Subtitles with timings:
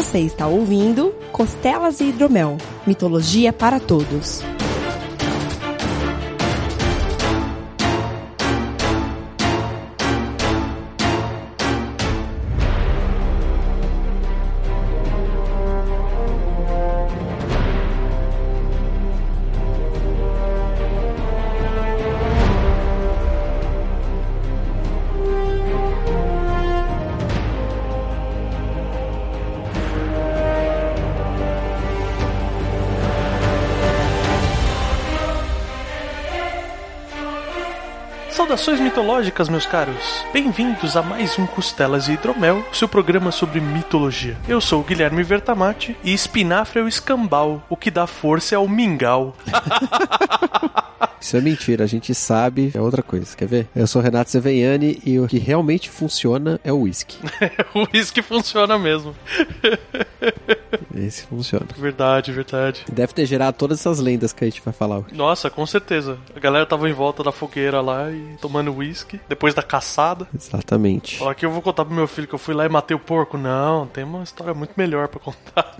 [0.00, 4.42] Você está ouvindo Costelas e Hidromel Mitologia para Todos.
[38.60, 40.22] Saudações mitológicas, meus caros!
[40.34, 44.36] Bem-vindos a mais um Costelas e Hidromel, seu programa sobre mitologia.
[44.46, 48.58] Eu sou o Guilherme Vertamati e espinafre é o escambau, o que dá força é
[48.58, 49.34] o mingau.
[51.18, 53.34] Isso é mentira, a gente sabe, é outra coisa.
[53.34, 53.68] Quer ver?
[53.74, 57.16] Eu sou Renato Seveniani e o que realmente funciona é o whisky.
[57.74, 59.14] o whisky funciona mesmo.
[60.94, 61.66] Esse funciona.
[61.76, 62.84] Verdade, verdade.
[62.90, 65.14] Deve ter gerado todas essas lendas que a gente vai falar hoje.
[65.14, 66.18] Nossa, com certeza.
[66.34, 70.26] A galera tava em volta da fogueira lá e tomando whisky, depois da caçada.
[70.34, 71.22] Exatamente.
[71.24, 73.38] Aqui eu vou contar pro meu filho que eu fui lá e matei o porco.
[73.38, 75.76] Não, tem uma história muito melhor para contar.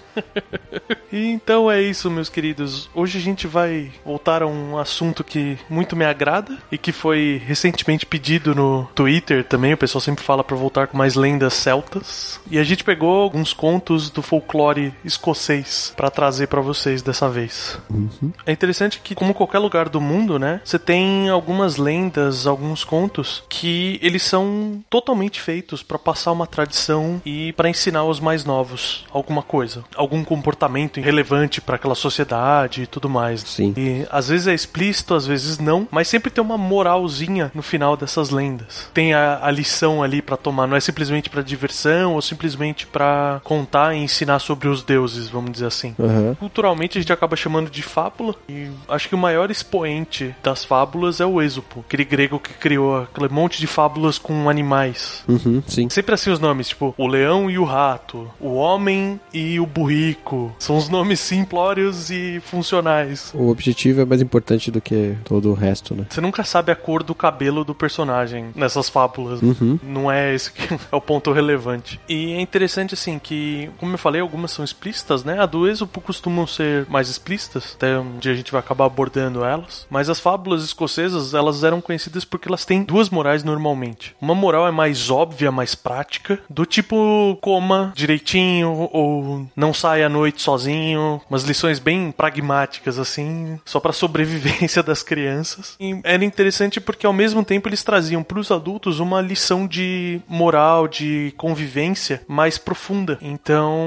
[1.12, 2.90] e então é isso, meus queridos.
[2.94, 7.40] Hoje a gente vai voltar a um assunto que muito me agrada e que foi
[7.44, 9.72] recentemente pedido no Twitter também.
[9.72, 12.40] O pessoal sempre fala para voltar com mais lendas celtas.
[12.50, 17.78] E a gente pegou alguns contos do folclore escocês para trazer para vocês dessa vez.
[17.90, 18.32] Uhum.
[18.46, 23.42] É interessante que, como qualquer lugar do mundo, né, você tem algumas lendas, alguns contos
[23.48, 29.04] que eles são totalmente feitos para passar uma tradição e para ensinar os mais novos
[29.12, 33.40] alguma coisa, algum comportamento relevante para aquela sociedade e tudo mais.
[33.40, 33.74] Sim.
[33.76, 37.96] E às vezes é explícito, às vezes não, mas sempre tem uma moralzinha no final
[37.96, 38.88] dessas lendas.
[38.92, 43.40] Tem a, a lição ali para tomar, não é simplesmente para diversão ou simplesmente para
[43.44, 45.94] contar ensinar sobre os deuses, vamos dizer assim.
[45.98, 46.34] Uhum.
[46.34, 51.20] Culturalmente a gente acaba chamando de fábula e acho que o maior expoente das fábulas
[51.20, 55.24] é o Êxopo, aquele grego que criou aquele monte de fábulas com animais.
[55.28, 55.88] Uhum, sim.
[55.88, 60.54] Sempre assim os nomes, tipo o leão e o rato, o homem e o burrico.
[60.58, 63.32] São os nomes simplórios e funcionais.
[63.34, 66.06] O objetivo é mais importante do que todo o resto, né?
[66.08, 69.40] Você nunca sabe a cor do cabelo do personagem nessas fábulas.
[69.42, 69.78] Uhum.
[69.82, 72.00] Não é esse que é o ponto relevante.
[72.08, 75.38] E é interessante assim que, como eu falei, algumas são explícitas, né?
[75.38, 79.44] A do Êxopo costumam ser mais explícitas, até um dia a gente vai acabar abordando
[79.44, 79.86] elas.
[79.90, 84.14] Mas as fábulas escocesas, elas eram conhecidas porque elas têm duas morais normalmente.
[84.20, 90.08] Uma moral é mais óbvia, mais prática, do tipo coma direitinho ou não saia à
[90.08, 95.76] noite sozinho, umas lições bem pragmáticas assim, só para sobrevivência das crianças.
[95.80, 100.20] E era interessante porque ao mesmo tempo eles traziam para os adultos uma lição de
[100.28, 103.18] moral, de convivência mais profunda.
[103.20, 103.79] Então,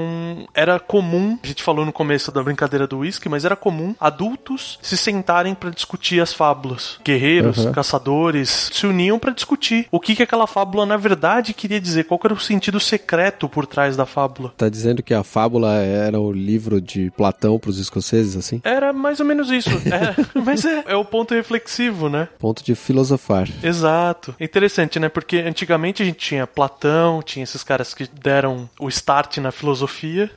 [0.54, 4.78] era comum, a gente falou no começo da brincadeira do whisky, mas era comum adultos
[4.82, 6.98] se sentarem para discutir as fábulas.
[7.04, 7.72] Guerreiros, Uhum.
[7.72, 12.20] caçadores se uniam para discutir o que que aquela fábula na verdade queria dizer, qual
[12.24, 14.52] era o sentido secreto por trás da fábula.
[14.56, 18.60] Tá dizendo que a fábula era o livro de Platão pros escoceses, assim?
[18.64, 19.70] Era mais ou menos isso.
[19.70, 22.28] É, mas é, é o ponto reflexivo, né?
[22.38, 23.48] Ponto de filosofar.
[23.62, 24.34] Exato.
[24.40, 25.08] Interessante, né?
[25.08, 29.83] Porque antigamente a gente tinha Platão, tinha esses caras que deram o start na filosofia.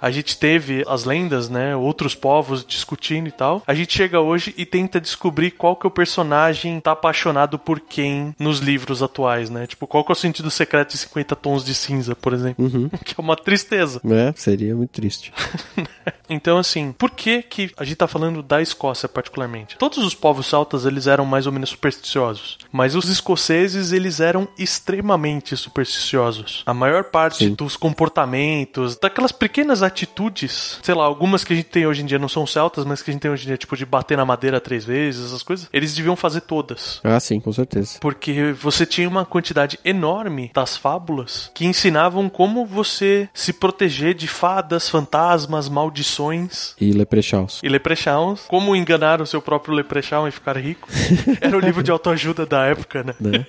[0.02, 1.75] A gente teve as lendas, né?
[1.75, 3.63] Outros povos discutindo e tal.
[3.66, 7.80] A gente chega hoje e tenta descobrir qual que é o personagem tá apaixonado por
[7.80, 9.68] quem nos livros atuais, né?
[9.68, 12.66] Tipo, qual que é o sentido secreto de 50 tons de cinza, por exemplo.
[12.66, 12.90] Uhum.
[13.08, 14.02] Que é uma tristeza.
[14.03, 15.31] É, seria muito triste.
[16.29, 19.78] Então, assim, por que que a gente tá falando da Escócia particularmente?
[19.78, 24.47] Todos os povos celtas, eles eram mais ou menos supersticiosos, mas os escoceses, eles eram
[24.58, 26.64] extremamente supersticiosos.
[26.66, 27.53] A maior parte Sim.
[27.53, 32.19] dos comportamentos, daquelas pequenas atitudes, sei lá, algumas que a gente tem hoje em dia
[32.19, 34.25] não são celtas, mas que a gente tem hoje em dia, tipo de bater na
[34.25, 36.99] madeira três vezes, essas coisas, eles deviam fazer todas.
[37.03, 37.97] Ah, sim, com certeza.
[38.01, 44.28] Porque você tinha uma quantidade enorme das fábulas que ensinavam como você se proteger de
[44.28, 47.59] fadas, fantasmas, maldições E Leprechauns.
[47.63, 48.41] e leprechauns.
[48.47, 50.87] Como enganar o seu próprio leprechaun e ficar rico.
[51.41, 53.13] Era o livro de autoajuda da época, né?
[53.19, 53.45] Né?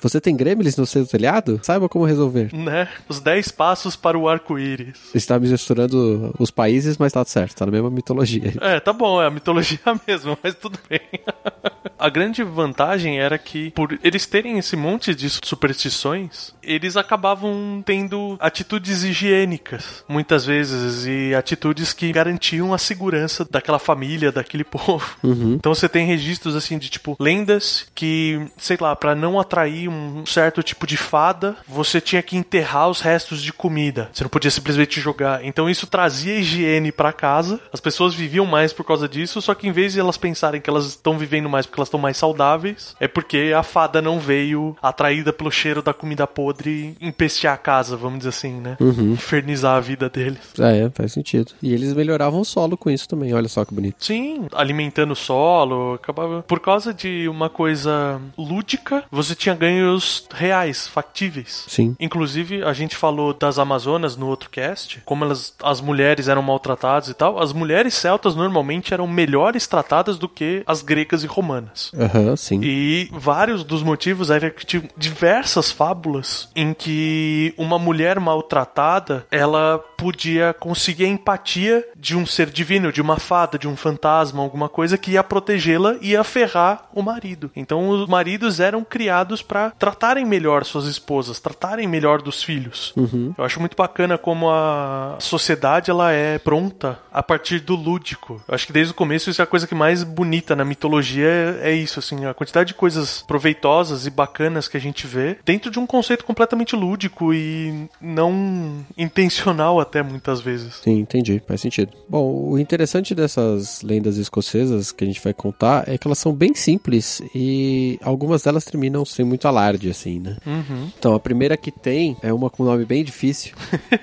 [0.00, 1.60] Você tem gremlins no seu telhado?
[1.62, 2.50] Saiba como resolver.
[2.54, 2.88] né?
[3.08, 4.87] Os 10 passos para o arco-íris.
[4.94, 8.54] Você está misturando os países, mas tá certo, tá na mesma mitologia.
[8.60, 11.00] É, tá bom, é a mitologia mesmo, mas tudo bem.
[11.98, 18.36] A grande vantagem era que, por eles terem esse monte de superstições, eles acabavam tendo
[18.38, 25.16] atitudes higiênicas, muitas vezes, e atitudes que garantiam a segurança daquela família, daquele povo.
[25.24, 25.54] Uhum.
[25.54, 30.24] Então você tem registros assim de tipo lendas que, sei lá, pra não atrair um
[30.24, 34.08] certo tipo de fada, você tinha que enterrar os restos de comida.
[34.12, 35.44] Você não podia simplesmente jogar.
[35.44, 37.60] Então isso trazia higiene para casa.
[37.72, 40.68] As pessoas viviam mais por causa disso, só que em vez de elas pensarem que
[40.68, 44.76] elas estão vivendo mais porque elas estão mais saudáveis, é porque a fada não veio
[44.82, 48.76] atraída pelo cheiro da comida podre empestear a casa, vamos dizer assim, né?
[48.80, 49.12] Uhum.
[49.12, 50.38] Infernizar a vida deles.
[50.58, 51.52] É, faz sentido.
[51.62, 54.04] E eles melhoravam o solo com isso também, olha só que bonito.
[54.04, 56.42] Sim, alimentando o solo, acabava.
[56.42, 61.64] Por causa de uma coisa lúdica, você tinha ganhos reais, factíveis.
[61.68, 61.96] Sim.
[61.98, 67.08] Inclusive, a gente falou das Amazonas no outro cast, como elas, as mulheres eram maltratadas
[67.08, 67.40] e tal.
[67.40, 71.92] As mulheres celtas normalmente eram melhores tratadas do que as gregas e romanas.
[71.96, 72.60] Aham, sim.
[72.62, 79.78] E vários dos motivos era que tinha diversas fábulas em que uma mulher maltratada ela
[79.96, 84.68] podia conseguir a empatia de um ser divino, de uma fada, de um fantasma, alguma
[84.68, 87.50] coisa que ia protegê-la e ia ferrar o marido.
[87.54, 92.92] Então os maridos eram criados para tratarem melhor suas esposas, tratarem melhor dos filhos.
[92.96, 93.34] Uhum.
[93.36, 98.42] Eu acho muito bacana como a sociedade ela é pronta a partir do lúdico.
[98.46, 101.26] Eu acho que desde o começo isso é a coisa que mais bonita na mitologia
[101.26, 105.38] é, é isso, assim, a quantidade de coisas proveitosas e bacanas que a gente vê
[105.44, 110.80] dentro de um conceito completamente lúdico e não intencional até muitas vezes.
[110.82, 111.42] Sim, entendi.
[111.46, 111.92] Faz sentido.
[112.08, 116.32] Bom, o interessante dessas lendas escocesas que a gente vai contar é que elas são
[116.32, 120.36] bem simples e algumas delas terminam sem muito alarde, assim, né?
[120.46, 120.90] Uhum.
[120.98, 123.54] Então, a primeira que tem é uma com um nome bem difícil,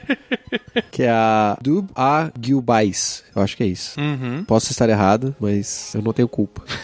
[0.91, 3.23] que é a Dub a Gilbais.
[3.35, 3.99] Eu acho que é isso.
[3.99, 4.43] Uhum.
[4.45, 6.63] Posso estar errado, mas eu não tenho culpa.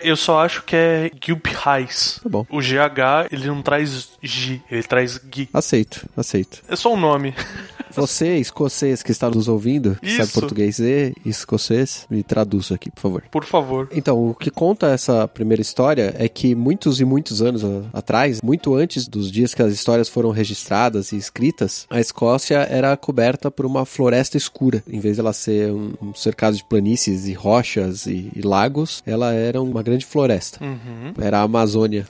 [0.00, 2.20] Eu só acho que é Gilbhais.
[2.22, 2.46] Tá bom.
[2.48, 5.48] O GH, ele não traz G, ele traz Gui.
[5.52, 6.62] Aceito, aceito.
[6.68, 7.34] É só um nome.
[7.94, 10.40] Você, escocês que está nos ouvindo, que sabe Isso.
[10.40, 13.24] português e escocês, me traduz aqui, por favor.
[13.30, 13.88] Por favor.
[13.92, 17.62] Então, o que conta essa primeira história é que muitos e muitos anos
[17.92, 22.96] atrás, muito antes dos dias que as histórias foram registradas e escritas, a Escócia era
[22.96, 24.82] coberta por uma floresta escura.
[24.88, 29.02] Em vez de ela ser um, um cercado de planícies e rochas e, e lagos,
[29.06, 30.62] ela era uma grande floresta.
[30.64, 31.12] Uhum.
[31.20, 32.06] Era a Amazônia,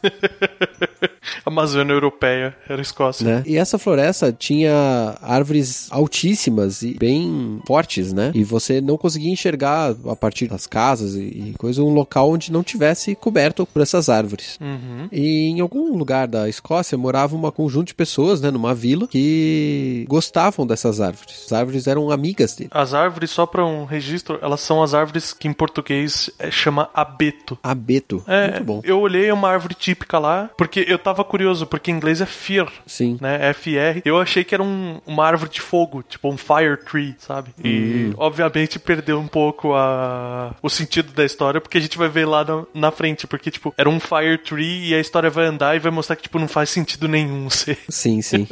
[1.45, 3.27] Amazônia Europeia, era Escócia.
[3.27, 3.43] né?
[3.47, 8.31] E essa floresta tinha árvores altíssimas e bem fortes, né?
[8.35, 11.21] E você não conseguia enxergar a partir das casas e,
[11.51, 14.59] e coisa um local onde não tivesse coberto por essas árvores.
[14.61, 15.09] Uhum.
[15.11, 20.05] E em algum lugar da Escócia morava um conjunto de pessoas, né, numa vila, que
[20.09, 21.45] gostavam dessas árvores.
[21.47, 22.71] As árvores eram amigas dele.
[22.73, 26.89] As árvores, só para um registro, elas são as árvores que em português é, chama
[26.95, 27.59] abeto.
[27.63, 28.23] Abeto.
[28.27, 28.81] É, Muito bom.
[28.85, 32.67] eu olhei uma árvore típica lá, porque eu tava curioso, porque em inglês é fir,
[32.87, 33.19] Sim.
[33.21, 33.53] né?
[33.53, 34.03] FR.
[34.05, 37.51] Eu achei que era um- uma árvore de fogo, tipo um fire tree, sabe?
[37.65, 42.27] E obviamente perdeu um pouco a, o sentido da história, porque a gente vai ver
[42.27, 45.75] lá na, na frente, porque tipo, era um fire tree e a história vai andar
[45.77, 47.79] e vai mostrar que tipo não faz sentido nenhum ser.
[47.89, 48.47] Sim, sim.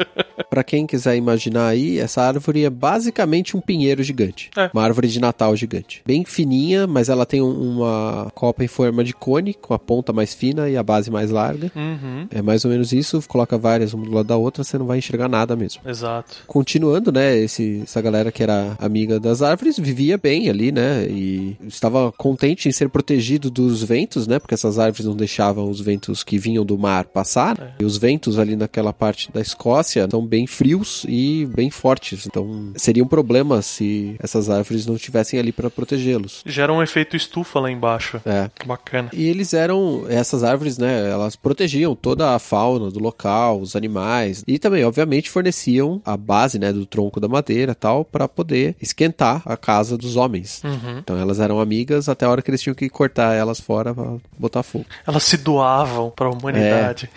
[0.49, 4.51] Pra quem quiser imaginar aí, essa árvore é basicamente um pinheiro gigante.
[4.57, 4.71] É.
[4.73, 6.03] Uma árvore de Natal gigante.
[6.07, 10.13] Bem fininha, mas ela tem um- uma copa em forma de cone, com a ponta
[10.13, 11.71] mais fina e a base mais larga.
[11.75, 12.27] Uhum.
[12.31, 13.23] É mais ou menos isso.
[13.27, 15.83] Coloca várias uma do lado da outra, você não vai enxergar nada mesmo.
[15.87, 16.39] Exato.
[16.47, 21.57] Continuando, né, esse, essa galera que era amiga das árvores vivia bem ali, né, e
[21.67, 26.23] estava contente em ser protegido dos ventos, né, porque essas árvores não deixavam os ventos
[26.23, 27.77] que vinham do mar passar.
[27.79, 32.73] E os ventos ali naquela parte da Escócia são bem frios e bem fortes, então
[32.77, 36.43] seria um problema se essas árvores não estivessem ali para protegê-los.
[36.47, 38.21] Gera um efeito estufa lá embaixo.
[38.25, 38.51] É.
[38.67, 39.11] Bacana.
[39.13, 44.45] E eles eram, essas árvores, né, elas protegiam toda a fauna do local, os animais,
[44.47, 49.43] e também, obviamente, forneciam a base, né, do tronco da madeira tal, para poder esquentar
[49.45, 50.63] a casa dos homens.
[50.65, 50.99] Uhum.
[50.99, 54.17] Então elas eram amigas até a hora que eles tinham que cortar elas fora pra
[54.39, 54.87] botar fogo.
[55.07, 57.09] Elas se doavam pra humanidade.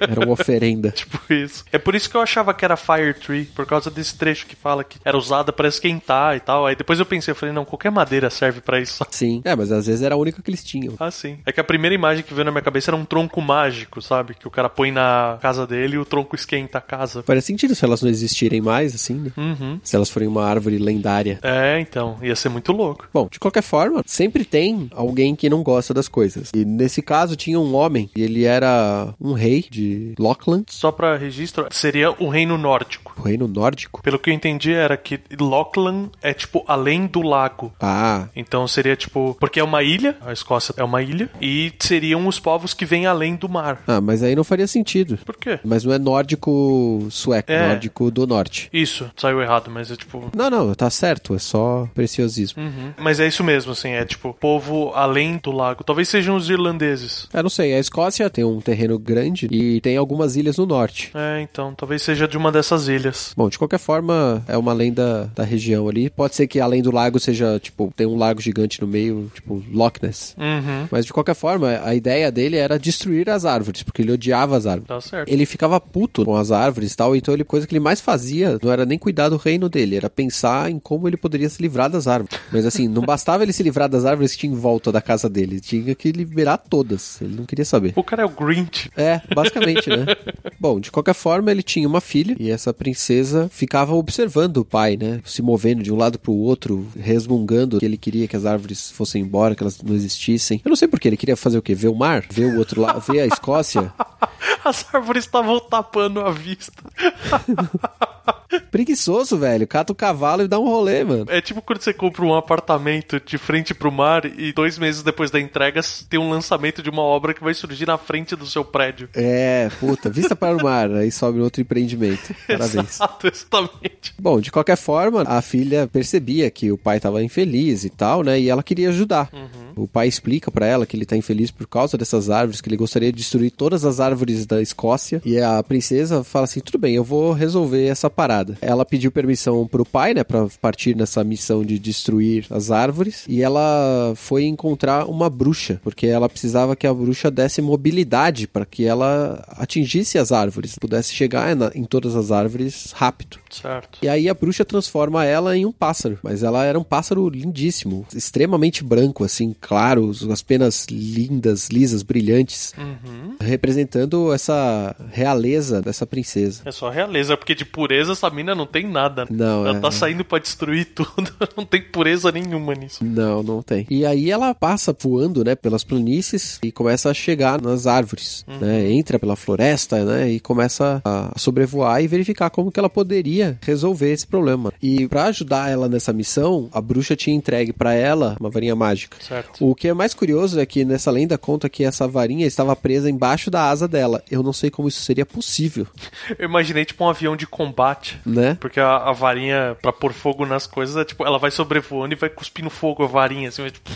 [0.00, 0.90] Era uma oferenda.
[0.90, 1.64] Tipo isso.
[1.72, 4.56] É por isso que eu achava que era Fire Tree, por causa desse trecho que
[4.56, 6.66] fala que era usada pra esquentar e tal.
[6.66, 9.04] Aí depois eu pensei, eu falei, não, qualquer madeira serve pra isso.
[9.10, 9.42] Sim.
[9.44, 10.94] É, mas às vezes era a única que eles tinham.
[10.98, 11.38] Ah, sim.
[11.44, 14.13] É que a primeira imagem que veio na minha cabeça era um tronco mágico, sabe?
[14.22, 17.22] Que o cara põe na casa dele e o tronco esquenta a casa.
[17.22, 19.30] Faz sentido se elas não existirem mais, assim, né?
[19.36, 19.80] Uhum.
[19.82, 21.38] Se elas forem uma árvore lendária.
[21.42, 23.08] É, então, ia ser muito louco.
[23.12, 26.50] Bom, de qualquer forma, sempre tem alguém que não gosta das coisas.
[26.54, 31.16] E nesse caso tinha um homem, e ele era um rei de Lochland, Só pra
[31.16, 33.14] registro, seria o reino nórdico.
[33.18, 34.02] o reino nórdico.
[34.02, 37.72] Pelo que eu entendi, era que Lochlan é tipo além do lago.
[37.80, 39.36] Ah, Então seria tipo.
[39.40, 43.06] Porque é uma ilha, a Escócia é uma ilha, e seriam os povos que vêm
[43.06, 43.82] além do mar.
[43.86, 45.18] ah, mas aí não faria sentido.
[45.24, 45.58] Por quê?
[45.64, 47.68] Mas não é nórdico sueco, É.
[47.68, 48.68] nórdico do norte.
[48.72, 50.30] Isso, saiu errado, mas é tipo.
[50.34, 52.62] Não, não, tá certo, é só preciosismo.
[52.62, 52.92] Uhum.
[52.98, 55.84] Mas é isso mesmo, assim, é tipo, povo além do lago.
[55.84, 57.28] Talvez sejam os irlandeses.
[57.32, 61.10] Eu não sei, a Escócia tem um terreno grande e tem algumas ilhas no norte.
[61.14, 63.32] É, então, talvez seja de uma dessas ilhas.
[63.36, 66.10] Bom, de qualquer forma, é uma lenda da região ali.
[66.10, 69.62] Pode ser que além do lago seja, tipo, tem um lago gigante no meio, tipo,
[69.72, 70.34] Loch Ness.
[70.38, 70.88] Uhum.
[70.90, 74.66] Mas de qualquer forma, a ideia dele era destruir as árvores, porque ele odiava as
[74.66, 74.88] árvores.
[74.88, 75.28] Tá certo.
[75.28, 78.58] Ele ficava puto com as árvores e tal, então ele, coisa que ele mais fazia
[78.62, 81.90] não era nem cuidar do reino dele, era pensar em como ele poderia se livrar
[81.90, 82.38] das árvores.
[82.52, 85.28] Mas assim, não bastava ele se livrar das árvores que tinha em volta da casa
[85.28, 87.20] dele, tinha que liberar todas.
[87.20, 87.92] Ele não queria saber.
[87.96, 88.90] O cara é o Grinch.
[88.96, 90.06] É, basicamente, né?
[90.58, 94.96] Bom, de qualquer forma, ele tinha uma filha e essa princesa ficava observando o pai,
[94.96, 95.20] né?
[95.24, 99.22] Se movendo de um lado pro outro, resmungando que ele queria que as árvores fossem
[99.22, 100.60] embora, que elas não existissem.
[100.64, 101.74] Eu não sei porquê, ele queria fazer o quê?
[101.74, 102.24] Ver o mar?
[102.30, 103.00] Ver o outro lado?
[103.00, 103.73] Ver a Escócia?
[104.64, 106.82] As árvores estavam tapando a vista.
[108.60, 109.66] Preguiçoso, velho.
[109.66, 111.26] Cata o cavalo e dá um rolê, mano.
[111.28, 115.30] É tipo quando você compra um apartamento de frente pro mar e dois meses depois
[115.30, 118.64] da entrega tem um lançamento de uma obra que vai surgir na frente do seu
[118.64, 119.08] prédio.
[119.14, 122.34] É, puta, vista para o mar, aí sobe outro empreendimento.
[122.46, 122.94] Parabéns.
[122.94, 124.14] Exato, exatamente.
[124.18, 128.38] Bom, de qualquer forma, a filha percebia que o pai estava infeliz e tal, né?
[128.38, 129.30] E ela queria ajudar.
[129.76, 132.76] O pai explica pra ela que ele tá infeliz por causa dessas árvores, que ele
[132.76, 135.20] gostaria de destruir todas as árvores da Escócia.
[135.24, 138.43] E a princesa fala assim: tudo bem, eu vou resolver essa parada.
[138.60, 143.24] Ela pediu permissão pro pai, né, pra partir nessa missão de destruir as árvores.
[143.28, 148.64] E ela foi encontrar uma bruxa, porque ela precisava que a bruxa desse mobilidade para
[148.66, 153.38] que ela atingisse as árvores, pudesse chegar na- em todas as árvores rápido.
[153.50, 153.98] Certo.
[154.02, 156.18] E aí a bruxa transforma ela em um pássaro.
[156.22, 162.72] Mas ela era um pássaro lindíssimo, extremamente branco, assim, claro, as penas lindas, lisas, brilhantes,
[162.76, 163.36] Uhum.
[163.40, 166.62] representando essa realeza dessa princesa.
[166.64, 169.26] É só realeza, porque de pureza essa mina não tem nada.
[169.30, 171.04] Não, Ela é- tá saindo pra destruir tudo.
[171.56, 173.04] Não tem pureza nenhuma nisso.
[173.04, 173.86] Não, não tem.
[173.88, 178.90] E aí ela passa voando, né, pelas planícies e começa a chegar nas árvores, né?
[178.90, 184.10] Entra pela floresta, né, e começa a sobrevoar e verificar como que ela poderia resolver
[184.12, 184.72] esse problema.
[184.82, 189.16] E pra ajudar ela nessa missão, a bruxa tinha entregue pra ela uma varinha mágica.
[189.20, 189.64] Certo.
[189.64, 193.08] O que é mais curioso é que nessa lenda conta que essa varinha estava presa
[193.08, 194.22] embaixo da asa dela.
[194.30, 195.86] Eu não sei como isso seria possível,
[196.38, 198.18] Eu imaginei tipo um avião de combate.
[198.24, 198.56] Né?
[198.60, 202.16] Porque a, a varinha pra pôr fogo nas coisas é tipo, ela vai sobrevoando e
[202.16, 203.90] vai cuspindo fogo a varinha, assim, vai, tipo,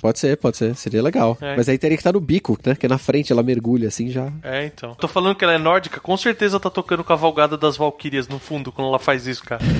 [0.00, 1.36] Pode ser, pode ser, seria legal.
[1.40, 1.56] É.
[1.56, 2.74] Mas aí teria que estar no bico, né?
[2.74, 4.32] Que na frente ela mergulha assim já.
[4.42, 4.94] É, então.
[4.94, 8.72] Tô falando que ela é nórdica, com certeza tá tocando Cavalgada das Valquírias no fundo
[8.72, 9.62] quando ela faz isso, cara.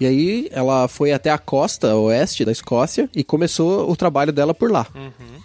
[0.00, 4.54] E aí ela foi até a costa oeste da Escócia e começou o trabalho dela
[4.54, 4.86] por lá.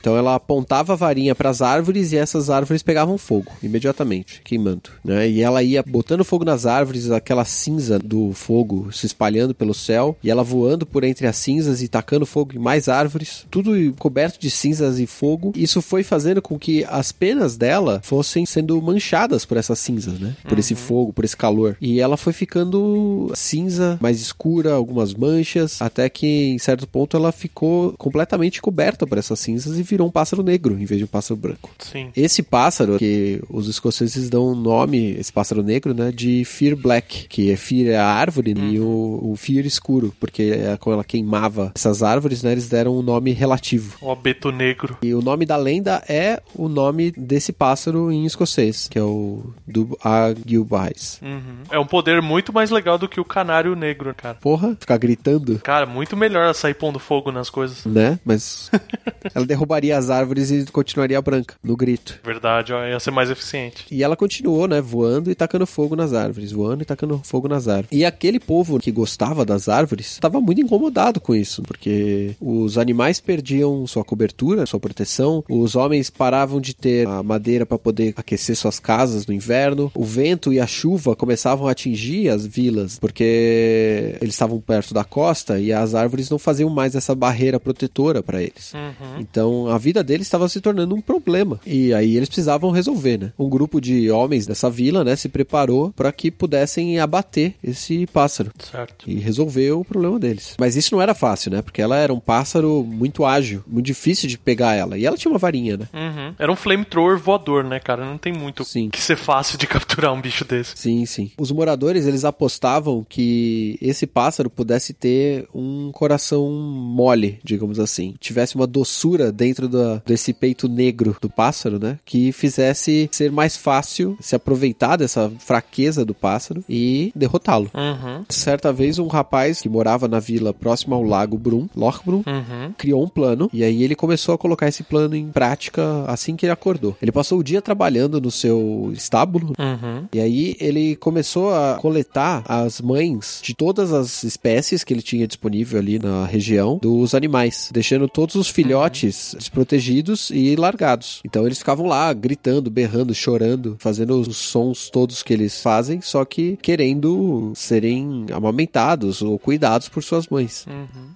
[0.04, 4.90] Então ela apontava a varinha para as árvores e essas árvores pegavam fogo imediatamente, queimando,
[5.02, 5.30] né?
[5.30, 10.18] E ela ia botando fogo nas árvores, aquela cinza do fogo se espalhando pelo céu
[10.22, 14.38] e ela voando por entre as cinzas e tacando fogo em mais árvores, tudo coberto
[14.38, 15.54] de cinzas e fogo.
[15.56, 20.36] Isso foi fazendo com que as penas dela fossem sendo manchadas por essas cinzas, né?
[20.50, 21.78] Por esse fogo, por esse calor.
[21.80, 27.32] E ela foi ficando cinza, mais escura, algumas manchas, até que em certo ponto ela
[27.32, 31.08] ficou completamente coberta por essas cinzas e virou um pássaro negro em vez de um
[31.08, 31.70] pássaro branco.
[31.78, 32.10] Sim.
[32.16, 37.28] Esse pássaro, que os escoceses dão o nome, esse pássaro negro, né, de Fear Black,
[37.28, 41.04] que é Fear é a árvore e o, o Fear escuro, porque é quando ela
[41.04, 43.98] queimava essas árvores, né, eles deram um nome relativo.
[44.02, 44.98] O abeto negro.
[45.04, 49.44] E o nome da lenda é o nome desse pássaro em escocês, que é o
[49.68, 51.20] do Agilbais.
[51.22, 51.64] Uhum.
[51.70, 54.36] É um poder muito mais legal do que o canário negro, cara.
[54.36, 57.86] Porra, ficar gritando, Cara, muito melhor ela sair pondo fogo nas coisas.
[57.86, 58.20] né?
[58.26, 58.72] Mas
[59.34, 62.20] ela derrubaria as árvores e continuaria branca, no grito.
[62.24, 63.86] Verdade, ó, ia ser mais eficiente.
[63.92, 67.68] E ela continuou, né, voando e tacando fogo nas árvores, voando e tacando fogo nas
[67.68, 67.90] árvores.
[67.92, 73.20] E aquele povo que gostava das árvores estava muito incomodado com isso, porque os animais
[73.20, 78.56] perdiam sua cobertura, sua proteção, os homens paravam de ter a madeira para poder aquecer
[78.56, 84.18] suas casas no inverno, o vento e a chuva começavam a atingir as vilas, porque
[84.22, 88.42] eles estavam perto da costa e as árvores não faziam mais essa barreira protetora para
[88.42, 88.74] eles.
[89.20, 91.60] Então a vida deles estava se tornando um problema.
[91.66, 93.34] E aí eles precisavam resolver, né?
[93.38, 98.52] Um grupo de homens dessa vila, né, se preparou para que pudessem abater esse pássaro
[98.72, 99.10] Certo.
[99.10, 100.56] e resolver o problema deles.
[100.60, 101.62] Mas isso não era fácil, né?
[101.62, 104.98] Porque ela era um pássaro muito ágil, muito difícil de pegar ela.
[104.98, 105.88] E ela tinha uma varinha, né?
[105.94, 106.36] Uhum.
[106.38, 108.06] Era um flamethrower voador, né, cara?
[108.06, 108.90] Não tem muito Sim.
[108.90, 110.74] que ser fácil de capturar um bicho desse.
[110.76, 111.32] Sim, sim.
[111.38, 118.16] Os moradores, eles apostavam que esse pássaro pudesse ter um coração mole, digamos assim.
[118.20, 121.98] Tivesse uma doçura dentro dentro do, desse peito negro do pássaro, né?
[122.06, 127.70] Que fizesse ser mais fácil se aproveitar dessa fraqueza do pássaro e derrotá-lo.
[127.74, 128.24] Uhum.
[128.30, 132.74] Certa vez, um rapaz que morava na vila próxima ao lago Brum, Lochbrum, Uhum.
[132.78, 136.46] criou um plano e aí ele começou a colocar esse plano em prática assim que
[136.46, 136.96] ele acordou.
[137.02, 140.06] Ele passou o dia trabalhando no seu estábulo Uhum.
[140.14, 145.28] e aí ele começou a coletar as mães de todas as espécies que ele tinha
[145.28, 151.22] disponível ali na região dos animais, deixando todos os filhotes desprotegidos e largados.
[151.24, 156.26] Então eles ficavam lá gritando, berrando, chorando, fazendo os sons todos que eles fazem, só
[156.26, 160.66] que querendo serem amamentados ou cuidados por suas mães.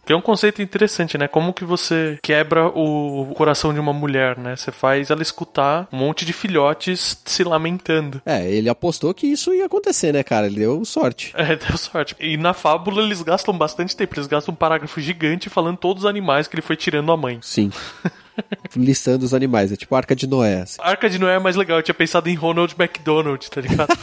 [0.06, 1.28] Que é um conceito interessante, né?
[1.28, 4.56] Como que você quebra o coração de uma mulher, né?
[4.56, 8.22] Você faz ela escutar um monte de filhotes se lamentando.
[8.26, 10.46] É, ele apostou que isso ia acontecer, né, cara?
[10.46, 11.34] Ele deu sorte.
[11.48, 12.14] É, deu sorte.
[12.20, 14.16] E na fábula eles gastam bastante tempo.
[14.16, 17.40] Eles gastam um parágrafo gigante falando todos os animais que ele foi tirando a mãe.
[17.42, 17.72] Sim.
[18.76, 20.62] Listando os animais, é tipo a Arca de Noé.
[20.62, 20.78] assim.
[20.82, 21.78] A Arca de Noé é mais legal.
[21.78, 23.90] Eu tinha pensado em Ronald McDonald, tá ligado?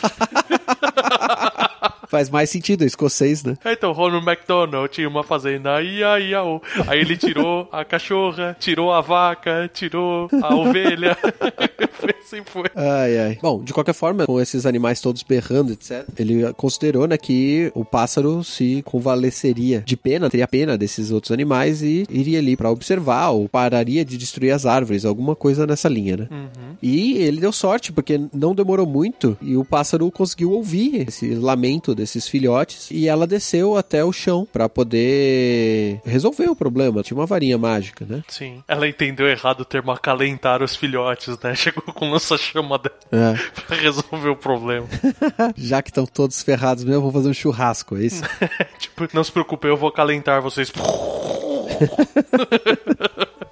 [2.08, 3.56] Faz mais sentido, é escocês, né?
[3.64, 6.62] É, então, Ronald McDonald tinha uma fazenda, ia, ia, ô.
[6.86, 11.16] Aí ele tirou a cachorra, tirou a vaca, tirou a ovelha.
[12.24, 12.70] Assim foi.
[12.74, 13.38] Ai, ai.
[13.40, 17.84] Bom, de qualquer forma, com esses animais todos berrando, etc., ele considerou, né, que o
[17.84, 23.30] pássaro se convalesceria de pena, teria pena desses outros animais e iria ali pra observar
[23.30, 26.28] ou pararia de destruir as árvores, alguma coisa nessa linha, né?
[26.82, 31.94] E ele deu sorte, porque não demorou muito e o pássaro conseguiu ouvir esse lamento
[31.94, 37.02] desses filhotes e ela desceu até o chão pra poder resolver o problema.
[37.02, 38.22] Tinha uma varinha mágica, né?
[38.28, 38.62] Sim.
[38.66, 41.54] Ela entendeu errado o termo acalentar os filhotes, né?
[41.56, 43.34] Chegou com lança-chama dela É.
[43.66, 44.86] pra resolver o problema.
[45.56, 48.22] Já que estão todos ferrados mesmo, vou fazer um churrasco, é isso?
[48.78, 50.72] tipo, não se preocupe, eu vou acalentar vocês.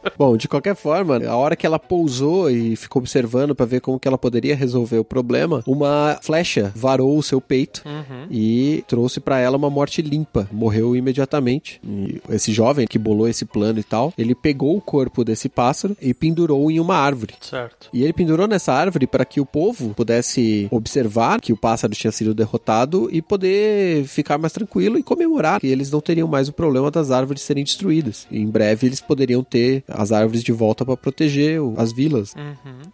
[0.18, 3.98] Bom, de qualquer forma, a hora que ela pousou e ficou observando pra ver como
[3.98, 7.82] que ela poderia resolver o problema, uma flecha varou o seu peito
[8.30, 10.48] e trouxe pra ela uma morte limpa.
[10.52, 11.80] Morreu imediatamente.
[11.84, 15.96] E esse jovem que bolou esse plano e tal, ele pegou o corpo desse pássaro
[16.00, 17.34] e pendurou em uma árvore.
[17.40, 17.88] Certo.
[17.92, 22.12] E ele pendurou nessa árvore para que o povo pudesse observar que o pássaro tinha
[22.12, 26.52] sido derrotado e poder ficar mais tranquilo e comemorar que eles não teriam mais o
[26.52, 28.26] problema das árvores serem destruídas.
[28.30, 32.34] E em breve eles poderiam ter as árvores de volta para proteger as vilas.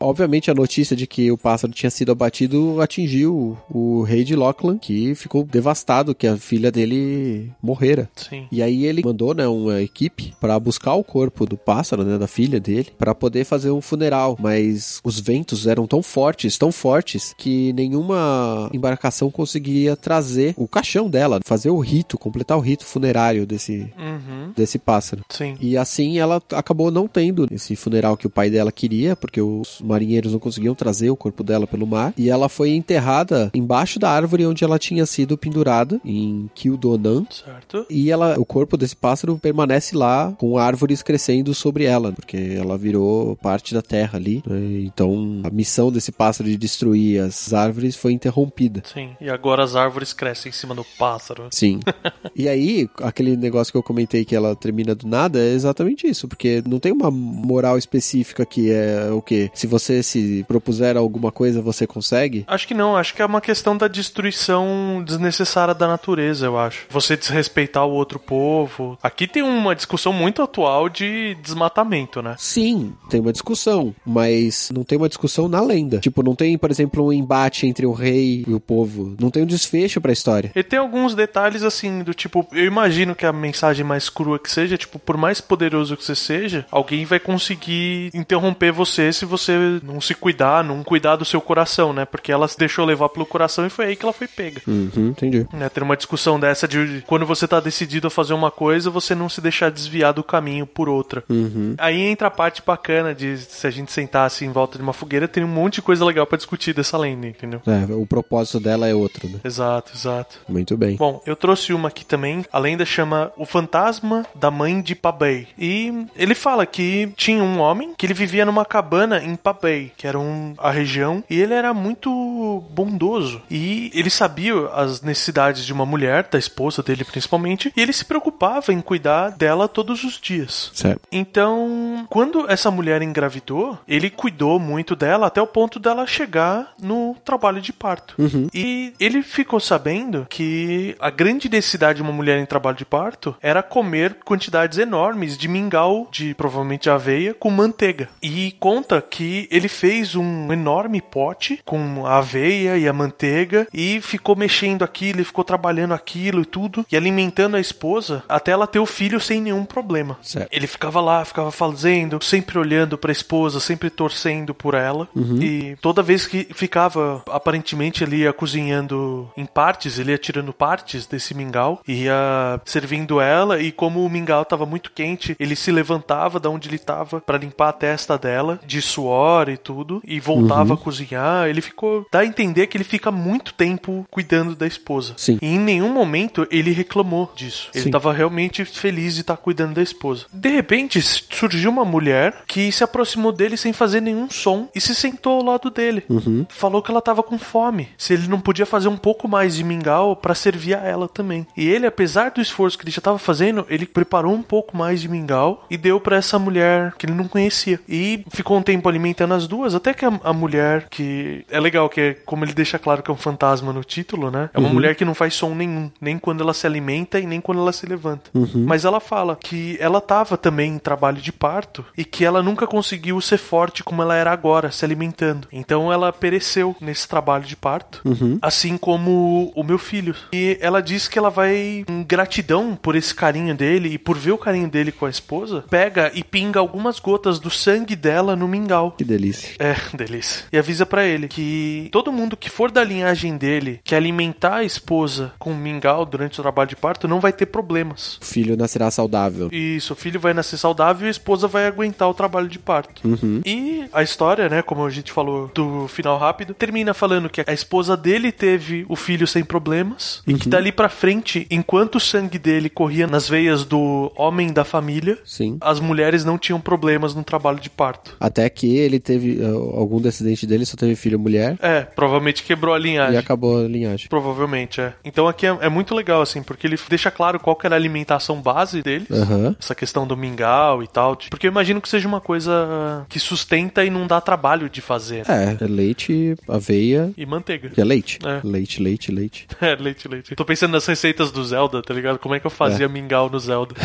[0.00, 4.78] Obviamente a notícia de que o pássaro tinha sido abatido atingiu o, rei de Lochlan,
[4.78, 8.08] que ficou devastado que a filha dele morrera.
[8.16, 8.46] Sim.
[8.50, 12.26] E aí ele mandou, né, uma equipe para buscar o corpo do pássaro, né, da
[12.26, 17.34] filha dele, para poder fazer um funeral, mas os ventos eram tão fortes, tão fortes
[17.36, 23.46] que nenhuma embarcação conseguia trazer o caixão dela, fazer o rito, completar o rito funerário
[23.46, 24.52] desse Uhum.
[24.56, 25.22] desse pássaro.
[25.28, 25.56] Sim.
[25.60, 29.80] E assim ela acabou não tendo esse funeral que o pai dela queria, porque os
[29.82, 32.12] marinheiros não conseguiam trazer o corpo dela pelo mar.
[32.16, 37.24] E ela foi enterrada embaixo da árvore onde ela tinha sido pendurada, em Kildonan.
[37.30, 37.86] Certo.
[37.90, 42.76] E ela, o corpo desse pássaro permanece lá com árvores crescendo sobre ela, porque ela
[42.76, 44.42] virou parte da terra ali.
[44.46, 44.82] né?
[44.84, 48.82] Então a missão desse pássaro de destruir as árvores foi interrompida.
[48.92, 49.10] Sim.
[49.20, 51.48] E agora as árvores crescem em cima do pássaro.
[51.50, 51.80] Sim.
[52.34, 56.28] e aí, aquele negócio que eu comentei que ela termina do nada é exatamente isso,
[56.28, 59.50] porque não tem uma moral específica que é o quê?
[59.52, 62.44] Se você se propuser alguma coisa, você consegue?
[62.46, 66.86] Acho que não, acho que é uma questão da destruição desnecessária da natureza, eu acho.
[66.88, 68.96] Você desrespeitar o outro povo.
[69.02, 72.36] Aqui tem uma discussão muito atual de desmatamento, né?
[72.38, 75.98] Sim, tem uma discussão, mas não tem uma discussão na lenda.
[75.98, 79.16] Tipo, não tem, por exemplo, um embate entre o rei e o povo.
[79.20, 80.52] Não tem um desfecho pra história.
[80.54, 84.50] E tem alguns detalhes assim, do tipo, eu imagino que a mensagem mais crua que
[84.50, 89.80] seja, tipo, por mais poderoso que você seja, alguém vai conseguir interromper você se você
[89.82, 92.04] não se cuidar, não cuidar do seu coração, né?
[92.04, 94.60] Porque ela se deixou levar pelo coração e foi aí que ela foi pega.
[94.66, 95.46] Uhum, entendi.
[95.52, 99.14] Né, ter uma discussão dessa de quando você tá decidido a fazer uma coisa, você
[99.14, 101.24] não se deixar desviar do caminho por outra.
[101.28, 101.74] Uhum.
[101.78, 105.28] Aí entra a parte bacana de se a gente sentasse em volta de uma fogueira,
[105.28, 107.60] tem um monte de coisa legal pra discutir dessa lenda, entendeu?
[107.66, 109.40] É, o propósito dela é outro, né?
[109.44, 110.38] Exato, exato.
[110.48, 110.96] Muito bem.
[110.96, 112.44] Bom, eu trouxe uma aqui também.
[112.52, 115.48] A lenda chama O Fantasma da Mãe de Pabei.
[115.58, 120.06] E ele fala que tinha um homem que ele vivia numa cabana em Pabei, que
[120.06, 123.42] era um, a região, e ele era muito bondoso.
[123.50, 128.04] E ele sabia as necessidades de uma mulher, da esposa dele principalmente, e ele se
[128.04, 130.70] preocupava em cuidar dela todos os dias.
[130.74, 131.00] Certo.
[131.10, 137.16] Então, quando essa mulher engravidou, ele cuidou muito dela até o ponto dela chegar no
[137.24, 138.14] trabalho de parto.
[138.52, 143.36] E ele ficou sabendo que a grande necessidade de uma mulher em trabalho de parto
[143.40, 148.08] era comer quantidades enormes de mingau, de provavelmente aveia, com manteiga.
[148.22, 154.00] E conta que ele fez um enorme pote com a aveia e a manteiga e
[154.00, 158.66] ficou mexendo aquilo, e ficou trabalhando aquilo e tudo, e alimentando a esposa até ela
[158.66, 160.18] ter o filho sem nenhum problema.
[160.22, 160.48] Certo.
[160.50, 165.06] Ele ficava lá, ficava fazendo, sempre olhando pra esposa, sempre torcendo por ela.
[165.40, 171.06] E toda vez que ficava, aparentemente ele ia cozinhando em partes, ele ia tirando partes
[171.06, 175.70] desse mingau, e ia servindo ela, e como o mingau tava muito quente, ele se
[175.70, 180.20] levantava da onde ele tava pra limpar a testa dela, de suor e tudo, e
[180.20, 181.48] voltava a cozinhar.
[181.48, 182.06] Ele ficou.
[182.12, 185.14] dá a entender que ele fica muito tempo cuidando da esposa.
[185.16, 185.38] Sim.
[185.40, 187.70] E em nenhum momento ele reclamou disso.
[187.74, 187.90] Ele Sim.
[187.90, 190.26] tava realmente feliz de estar cuidando da esposa.
[190.32, 194.94] De repente, surgiu uma mulher que se aproximou dele sem fazer nenhum som e se
[194.94, 196.04] sentou ao lado dele.
[196.48, 197.88] Falou que ela tava com fome.
[197.96, 201.46] Se ele não podia fazer um pouco mais de mingau pra servir a ela também.
[201.56, 205.00] E ele, apesar do esforço que ele já tava fazendo, ele preparou um pouco mais
[205.00, 207.80] de mingau e deu pra essa mulher que ele não conhecia.
[207.88, 211.88] E ficou um tempo alimentando as duas, até que a, a mulher, que é legal,
[211.88, 214.50] que é como ele deixa claro que é um fantasma no título, né?
[214.52, 217.40] É uma mulher que não faz som nenhum, nem quando ela se alimenta e nem
[217.40, 218.30] quando ela se levanta.
[218.54, 222.66] Mas ela fala que ela tava também em trabalho de parto e que ela nunca
[222.66, 225.48] conseguiu ser forte como ela era agora, se alimentando.
[225.52, 228.02] Então ela pereceu nesse trabalho de parto,
[228.42, 230.14] assim como o meu filho.
[230.32, 234.32] E ela diz que ela vai, em gratidão por esse carinho dele e por ver
[234.32, 238.48] o carinho dele com a esposa, pega e pinga algumas gotas do sangue dela no
[238.48, 238.92] mingau.
[238.92, 239.50] Que delícia.
[239.58, 240.44] É, delícia.
[240.52, 244.64] E avisa pra ele que todo mundo que for da linhagem dele, que alimentar a
[244.64, 248.18] esposa com mingau durante o trabalho de parto, não vai ter problemas.
[248.22, 249.48] O filho nascerá saudável.
[249.52, 253.02] Isso, o filho vai nascer saudável e a esposa vai aguentar o trabalho de parto.
[253.44, 257.52] E a história, né, como a gente falou do final rápido, termina falando que a
[257.52, 262.38] esposa dele teve o filho sem problemas e que dali pra frente, enquanto o sangue
[262.38, 265.58] dele corria nas veias do homem da família, Sim.
[265.60, 268.16] as mulheres não tinham problemas no trabalho de parto.
[268.20, 269.40] Até que ele teve.
[269.42, 273.14] uh, algum descendente dele só teve filho mulher É, provavelmente quebrou a linhagem.
[273.14, 274.08] e acabou a linhagem.
[274.08, 274.92] Provavelmente, é.
[275.04, 277.78] Então aqui é, é muito legal, assim, porque ele deixa claro qual que era a
[277.78, 279.10] alimentação base deles.
[279.10, 279.56] Aham.
[279.58, 281.16] Essa questão do mingau e tal.
[281.30, 285.24] Porque eu imagino que seja uma coisa que sustenta e não dá trabalho de fazer.
[285.28, 287.70] É, é leite, aveia E manteiga.
[287.76, 288.18] e é leite.
[288.24, 288.40] É.
[288.44, 289.46] Leite, leite, leite.
[289.60, 290.34] É, leite, leite.
[290.36, 292.18] Tô pensando nas receitas do Zelda, tá ligado?
[292.18, 293.74] Como é que eu fazia mingau no Zelda?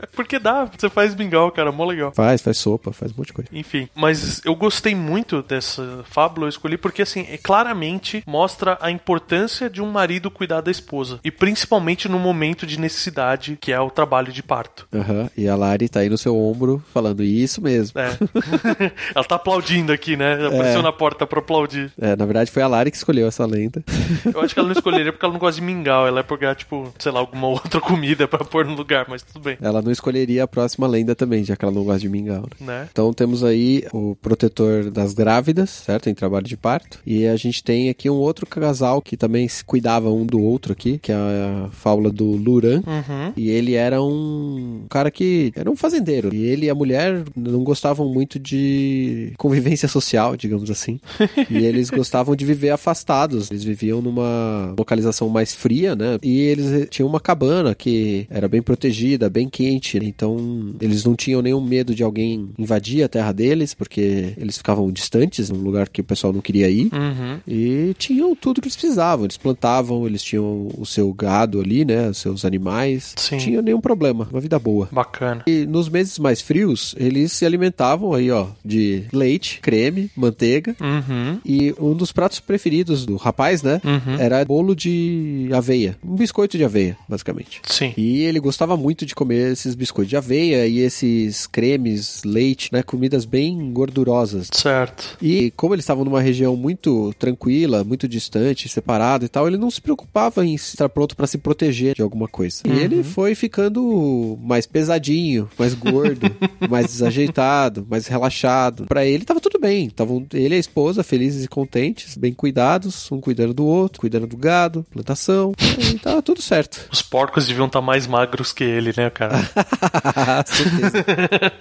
[0.14, 2.12] Porque dá, você faz mingau, cara, mó legal.
[2.14, 3.50] Faz, faz sopa, faz um monte de coisa.
[3.52, 8.90] Enfim, mas eu gostei muito dessa fábula, eu escolhi porque, assim, é, claramente mostra a
[8.90, 11.20] importância de um marido cuidar da esposa.
[11.24, 14.86] E principalmente no momento de necessidade, que é o trabalho de parto.
[14.92, 15.30] Aham.
[15.36, 17.98] E a Lari tá aí no seu ombro falando isso mesmo.
[18.00, 18.16] É.
[19.14, 20.34] Ela tá aplaudindo aqui, né?
[20.46, 20.82] Apareceu É.
[20.82, 21.92] na porta pra aplaudir.
[22.00, 23.82] É, na verdade foi a Lari que escolheu essa lenda.
[24.34, 26.06] Eu acho que ela não escolheria porque ela não gosta de mingau.
[26.06, 29.40] Ela é pegar, tipo, sei lá, alguma outra comida pra pôr no lugar, mas tudo
[29.42, 29.56] bem.
[29.60, 32.46] Ela não escolheria a próxima lenda também, já que ela não gosta de mingau.
[32.60, 32.68] né?
[32.68, 32.88] Né?
[32.92, 36.10] Então temos aí o protetor das grávidas, certo?
[36.10, 37.00] Em trabalho de parto.
[37.06, 40.72] E a gente tem aqui um outro casal que também se cuidava um do outro
[40.72, 42.82] aqui, que é a fábula do Luran.
[42.86, 43.32] Uhum.
[43.36, 46.34] E ele era um cara que era um fazendeiro.
[46.34, 51.00] E ele e a mulher não gostavam muito de convivência social, digamos assim.
[51.48, 53.50] e eles gostavam de viver afastados.
[53.50, 56.18] Eles viviam numa localização mais fria, né?
[56.22, 59.77] E eles tinham uma cabana que era bem protegida, bem quente.
[60.08, 64.90] Então eles não tinham nenhum medo de alguém invadir a terra deles, porque eles ficavam
[64.90, 66.90] distantes, num lugar que o pessoal não queria ir.
[66.92, 67.40] Uhum.
[67.46, 69.24] E tinham tudo que eles precisavam.
[69.24, 72.08] Eles plantavam, eles tinham o seu gado ali, né?
[72.08, 73.14] Os seus animais.
[73.16, 73.36] Sim.
[73.36, 74.28] Não tinha nenhum problema.
[74.30, 74.88] Uma vida boa.
[74.90, 75.42] Bacana.
[75.46, 80.76] E nos meses mais frios, eles se alimentavam aí, ó, de leite, creme, manteiga.
[80.80, 81.38] Uhum.
[81.44, 83.80] E um dos pratos preferidos do rapaz, né?
[83.84, 84.14] Uhum.
[84.18, 85.96] Era bolo de aveia.
[86.04, 87.60] Um biscoito de aveia, basicamente.
[87.64, 87.92] Sim.
[87.96, 92.82] E ele gostava muito de comer esses biscoitos de aveia e esses cremes, leite, né?
[92.82, 94.48] Comidas bem gordurosas.
[94.52, 95.16] Certo.
[95.20, 99.70] E como eles estavam numa região muito tranquila, muito distante, separado e tal, ele não
[99.70, 102.62] se preocupava em estar pronto para se proteger de alguma coisa.
[102.66, 106.30] E ele foi ficando mais pesadinho, mais gordo,
[106.68, 108.86] mais desajeitado, mais relaxado.
[108.86, 109.86] Para ele tava tudo bem.
[109.86, 114.26] Estavam ele e a esposa felizes e contentes, bem cuidados, um cuidando do outro, cuidando
[114.26, 115.52] do gado, plantação.
[115.78, 116.88] E tava tudo certo.
[116.90, 119.38] Os porcos deviam estar mais magros que ele, né, cara?
[120.46, 121.04] Certeza.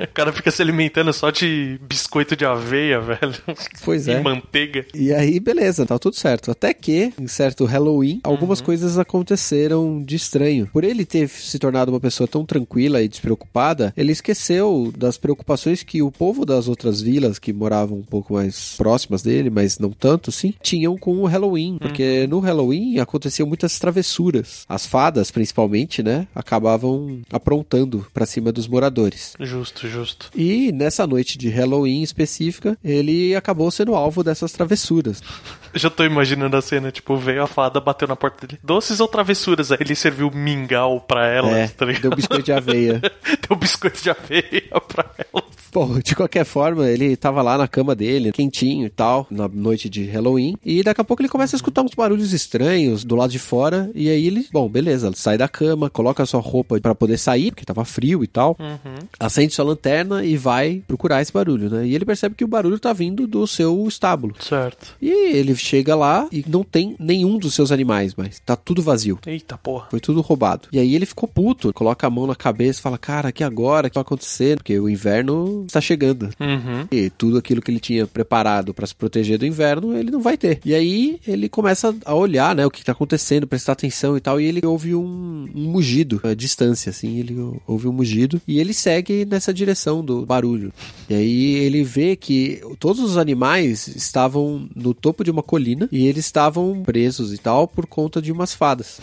[0.04, 3.36] o cara fica se alimentando só de biscoito de aveia, velho.
[3.84, 4.22] Pois e é.
[4.22, 4.86] manteiga.
[4.94, 6.52] E aí, beleza, tá tudo certo.
[6.52, 10.68] Até que, em certo Halloween, algumas coisas aconteceram de estranho.
[10.72, 15.84] Por ele ter se tornado uma pessoa tão tranquila e despreocupada, ele esqueceu das preocupações
[15.84, 19.92] que o povo das outras vilas, que moravam um pouco mais próximas dele, mas não
[19.92, 21.78] tanto, sim, tinham com o Halloween.
[21.80, 24.66] Porque no Halloween aconteciam muitas travessuras.
[24.68, 29.34] As fadas, principalmente, né, acabavam aprontando gado pra cima dos moradores.
[29.40, 30.30] Justo, justo.
[30.36, 35.22] E nessa noite de Halloween específica, ele acabou sendo alvo dessas travessuras.
[35.74, 38.60] Eu já tô imaginando a cena, tipo, veio a fada, bateu na porta dele.
[38.64, 39.72] Doces ou travessuras?
[39.72, 43.02] Aí ele serviu mingau pra ela, É, tá deu biscoito de aveia.
[43.48, 45.44] Deu biscoito de aveia pra ela.
[45.74, 49.90] Bom, de qualquer forma, ele tava lá na cama dele, quentinho e tal, na noite
[49.90, 53.32] de Halloween, e daqui a pouco ele começa a escutar uns barulhos estranhos do lado
[53.32, 56.96] de fora, e aí ele, bom, beleza, sai da cama, coloca a sua roupa pra
[56.96, 58.58] poder sair, porque tava frio e tal,
[59.20, 61.86] acende sua lanterna e vai procurar esse barulho, né?
[61.86, 64.36] E ele percebe que o barulho tá vindo do seu estábulo.
[64.40, 64.96] Certo.
[65.02, 69.20] E ele chega lá e não tem nenhum dos seus animais mais, tá tudo vazio.
[69.26, 69.88] Eita porra.
[69.90, 70.68] Foi tudo roubado.
[70.72, 73.88] E aí ele ficou puto, coloca a mão na cabeça e fala: Cara, que agora?
[73.88, 74.58] O que vai acontecer?
[74.58, 76.30] Porque o inverno está chegando.
[76.40, 76.88] Uhum.
[76.92, 80.38] E tudo aquilo que ele tinha preparado para se proteger do inverno, ele não vai
[80.38, 80.60] ter.
[80.64, 84.40] E aí ele começa a olhar, né, o que tá acontecendo, prestar atenção e tal.
[84.40, 87.20] E ele ouve um, um mugido à distância, assim.
[87.20, 90.72] Ele ouve um mugido e ele segue nessa direção do barulho.
[91.10, 96.08] E aí ele vê que todos os animais estavam no topo de uma colina e
[96.08, 99.00] eles estavam presos e tal por conta de umas fadas.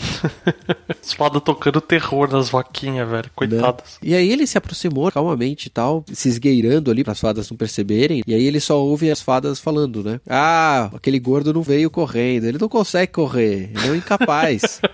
[1.03, 3.25] As fadas tocando terror nas vaquinhas, velho.
[3.25, 3.31] né?
[3.35, 3.99] Coitadas.
[4.03, 7.57] E aí ele se aproximou calmamente e tal, se esgueirando ali para as fadas não
[7.57, 8.23] perceberem.
[8.27, 10.21] E aí ele só ouve as fadas falando, né?
[10.29, 14.81] Ah, aquele gordo não veio correndo, ele não consegue correr, ele é um incapaz.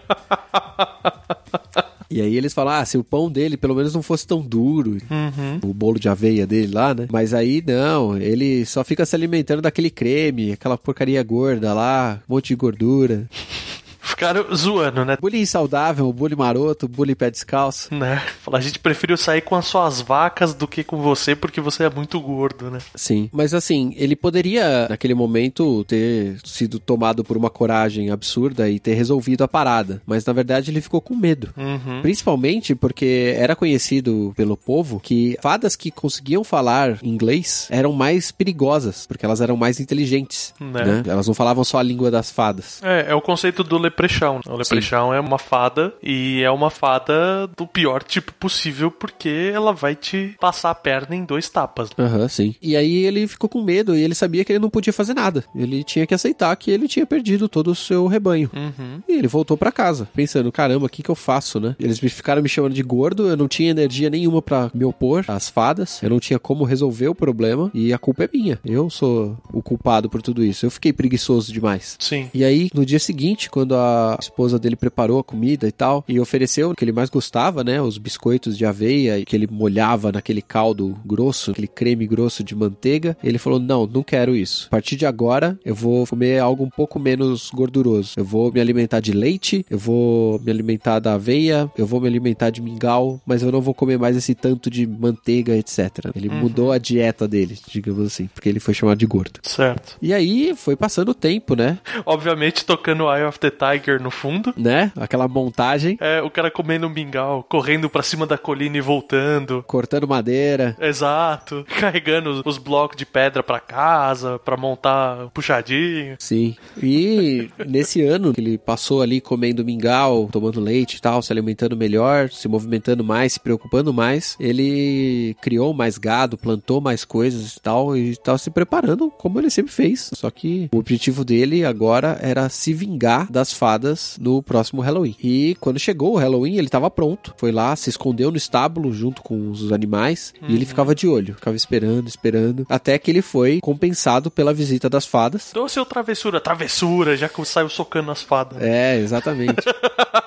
[2.12, 4.98] E aí eles falam, ah, se o pão dele pelo menos não fosse tão duro,
[5.08, 5.70] Uhum.
[5.70, 7.06] o bolo de aveia dele lá, né?
[7.08, 12.34] Mas aí não, ele só fica se alimentando daquele creme, aquela porcaria gorda lá, um
[12.34, 13.28] monte de gordura.
[14.00, 15.16] Ficaram zoando, né?
[15.20, 17.94] Bullying saudável, bullying maroto, bullying pé descalço.
[17.94, 18.22] Né?
[18.42, 21.84] Falar, a gente preferiu sair com as suas vacas do que com você porque você
[21.84, 22.78] é muito gordo, né?
[22.94, 28.78] Sim, mas assim, ele poderia, naquele momento, ter sido tomado por uma coragem absurda e
[28.78, 30.02] ter resolvido a parada.
[30.06, 31.52] Mas na verdade ele ficou com medo.
[31.56, 32.02] Uhum.
[32.02, 39.06] Principalmente porque era conhecido pelo povo que fadas que conseguiam falar inglês eram mais perigosas,
[39.06, 40.54] porque elas eram mais inteligentes.
[40.60, 40.84] Né?
[40.84, 41.02] né?
[41.06, 42.80] Elas não falavam só a língua das fadas.
[42.82, 44.40] É, é o conceito do leprechaun.
[44.46, 49.72] O leprechaun é uma fada e é uma fada do pior tipo possível porque ela
[49.72, 51.90] vai te passar a perna em dois tapas.
[51.98, 52.54] Aham, sim.
[52.62, 55.44] E aí ele ficou com medo e ele sabia que ele não podia fazer nada.
[55.54, 58.50] Ele tinha que aceitar que ele tinha perdido todo o seu rebanho.
[58.54, 59.02] Uhum.
[59.08, 61.74] E ele voltou pra casa, pensando, caramba, o que que eu faço, né?
[61.78, 65.24] Eles me ficaram me chamando de gordo, eu não tinha energia nenhuma pra me opor
[65.28, 68.58] às fadas, eu não tinha como resolver o problema e a culpa é minha.
[68.64, 70.64] Eu sou o culpado por tudo isso.
[70.64, 71.96] Eu fiquei preguiçoso demais.
[71.98, 72.30] Sim.
[72.32, 73.79] E aí, no dia seguinte, quando a
[74.18, 77.80] esposa dele preparou a comida e tal, e ofereceu o que ele mais gostava, né?
[77.80, 83.16] Os biscoitos de aveia que ele molhava naquele caldo grosso, aquele creme grosso de manteiga,
[83.22, 84.66] ele falou: Não, não quero isso.
[84.66, 88.14] A partir de agora, eu vou comer algo um pouco menos gorduroso.
[88.16, 92.08] Eu vou me alimentar de leite, eu vou me alimentar da aveia, eu vou me
[92.08, 96.10] alimentar de mingau, mas eu não vou comer mais esse tanto de manteiga, etc.
[96.14, 99.40] Ele mudou a dieta dele, digamos assim, porque ele foi chamado de gordo.
[99.42, 99.96] Certo.
[100.00, 101.78] E aí foi passando o tempo, né?
[102.04, 103.69] Obviamente tocando Eye of the Tiger
[104.00, 104.52] no fundo.
[104.56, 104.92] Né?
[104.96, 109.64] Aquela montagem, É, o cara comendo um mingau, correndo pra cima da colina e voltando.
[109.66, 110.76] cortando madeira.
[110.80, 111.64] Exato.
[111.78, 116.16] Carregando os- os blocos de pedra pra casa, pra montar puxadinho.
[116.18, 116.56] Sim.
[116.82, 121.76] E nesse ano que ele passou ali comendo mingau, tomando leite e tal, se alimentando
[121.76, 127.60] melhor, se movimentando mais, se preocupando mais, ele criou mais gado, plantou mais coisas e
[127.60, 130.10] tal, e estava se preparando como ele sempre fez.
[130.14, 135.14] Só que o objetivo dele agora era se vingar das fadas no próximo Halloween.
[135.22, 137.34] E quando chegou o Halloween, ele estava pronto.
[137.36, 141.34] Foi lá, se escondeu no estábulo junto com os animais e ele ficava de olho,
[141.34, 145.50] ficava esperando, esperando, até que ele foi compensado pela visita das fadas.
[145.52, 146.40] Doce ou travessura?
[146.40, 148.62] Travessura, já que saiu socando as fadas.
[148.62, 149.62] É, exatamente.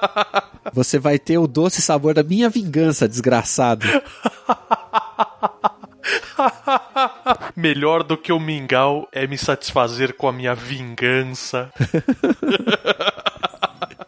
[0.71, 3.85] Você vai ter o doce sabor da minha vingança, desgraçado.
[7.55, 11.71] Melhor do que o mingau é me satisfazer com a minha vingança.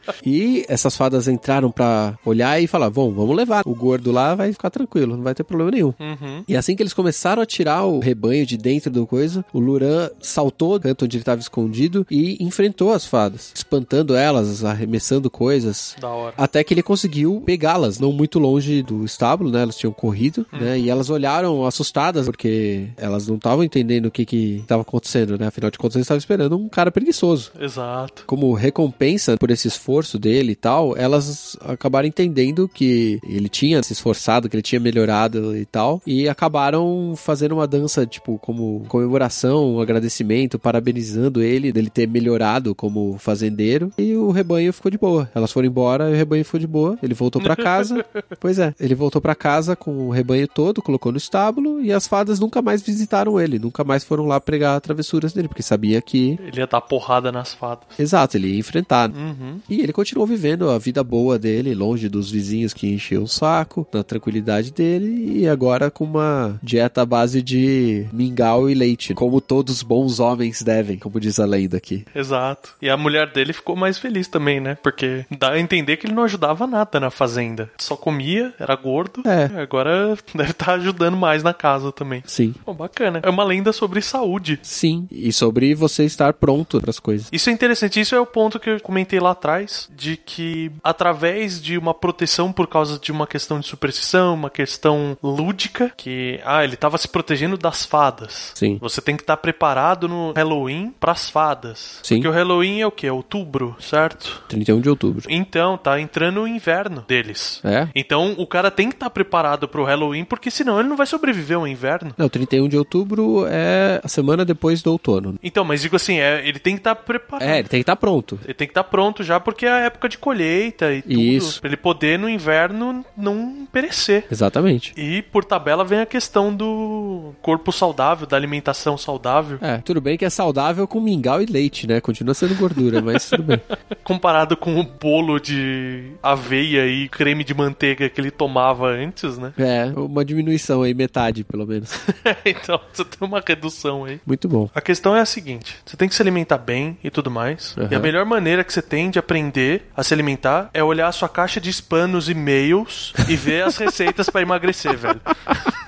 [0.25, 3.61] E essas fadas entraram pra olhar e falar: Bom, vamos levar.
[3.65, 5.93] O gordo lá vai ficar tranquilo, não vai ter problema nenhum.
[5.99, 6.43] Uhum.
[6.47, 10.09] E assim que eles começaram a tirar o rebanho de dentro do coisa, o Luran
[10.19, 15.95] saltou do canto onde ele estava escondido e enfrentou as fadas, espantando elas, arremessando coisas.
[15.99, 16.33] Da hora.
[16.37, 19.61] Até que ele conseguiu pegá-las, não muito longe do estábulo, né?
[19.61, 20.79] Elas tinham corrido, né?
[20.79, 25.47] E elas olharam assustadas, porque elas não estavam entendendo o que que estava acontecendo, né?
[25.47, 27.51] Afinal de contas, eles estavam esperando um cara preguiçoso.
[27.59, 28.23] Exato.
[28.25, 33.81] Como recompensa por esse esforço gosto dele e tal, elas acabaram entendendo que ele tinha
[33.81, 38.85] se esforçado, que ele tinha melhorado e tal, e acabaram fazendo uma dança, tipo, como
[38.89, 44.97] comemoração, um agradecimento, parabenizando ele, dele ter melhorado como fazendeiro, e o rebanho ficou de
[44.97, 45.29] boa.
[45.33, 46.97] Elas foram embora e o rebanho ficou de boa.
[47.01, 48.05] Ele voltou para casa.
[48.39, 52.05] pois é, ele voltou para casa com o rebanho todo, colocou no estábulo e as
[52.07, 56.37] fadas nunca mais visitaram ele, nunca mais foram lá pregar travessuras dele, porque sabia que.
[56.41, 57.85] Ele ia dar porrada nas fadas.
[57.97, 59.09] Exato, ele ia enfrentar.
[59.09, 59.59] Uhum.
[59.69, 63.87] E ele continuou vivendo a vida boa dele, longe dos vizinhos que enchiam o saco,
[63.93, 69.39] na tranquilidade dele, e agora com uma dieta à base de mingau e leite, como
[69.39, 72.03] todos bons homens devem, como diz a lenda aqui.
[72.15, 72.73] Exato.
[72.81, 74.75] E a mulher dele ficou mais feliz também, né?
[74.81, 77.69] Porque dá a entender que ele não ajudava nada na fazenda.
[77.77, 79.21] Só comia, era gordo.
[79.25, 79.61] É.
[79.61, 82.23] Agora deve estar ajudando mais na casa também.
[82.25, 82.55] Sim.
[82.65, 83.19] Pô, bacana.
[83.21, 84.59] É uma lenda sobre saúde.
[84.63, 87.27] Sim, e sobre você estar pronto para as coisas.
[87.31, 87.99] Isso é interessante.
[87.99, 92.51] Isso é o ponto que eu comentei lá atrás, de que através de uma proteção
[92.51, 97.07] por causa de uma questão de superstição, uma questão lúdica, que ah, ele estava se
[97.07, 98.51] protegendo das fadas.
[98.55, 98.77] Sim.
[98.81, 101.99] Você tem que estar preparado no Halloween para as fadas.
[102.03, 102.15] Sim.
[102.15, 103.09] Porque o Halloween é o que?
[103.09, 104.43] Outubro, certo?
[104.47, 105.25] 31 de outubro.
[105.29, 107.61] Então, tá entrando o inverno deles.
[107.63, 107.87] É?
[107.95, 111.57] Então, o cara tem que estar preparado pro Halloween, porque senão ele não vai sobreviver
[111.57, 112.13] ao inverno.
[112.17, 115.35] Não, 31 de outubro é a semana depois do outono.
[115.41, 117.47] Então, mas digo assim, é, ele tem que estar preparado.
[117.47, 118.39] É, ele tem que estar pronto.
[118.43, 121.19] Ele tem que estar pronto já, porque é a época de colheita e tudo.
[121.19, 121.61] Isso.
[121.61, 124.25] Pra ele poder no inverno não perecer.
[124.31, 124.93] Exatamente.
[124.97, 129.57] E por tabela vem a questão do corpo saudável, da alimentação saudável.
[129.61, 132.01] É, tudo bem que é saudável com mingau e leite, né?
[132.01, 133.61] Continua sendo gordura, mas tudo bem.
[134.03, 139.53] Comparado com o bolo de aveia e creme de manteiga que ele tomava antes, né?
[139.57, 141.99] É, uma diminuição aí, metade pelo menos.
[142.45, 144.19] então, você tem uma redução aí.
[144.25, 144.69] Muito bom.
[144.73, 147.75] A questão é a seguinte: você tem que se alimentar bem e tudo mais.
[147.77, 147.87] Uhum.
[147.89, 149.54] E a melhor maneira que você tem de aprender
[149.95, 153.77] a se alimentar é olhar a sua caixa de spam nos e-mails e ver as
[153.77, 155.21] receitas pra emagrecer, velho.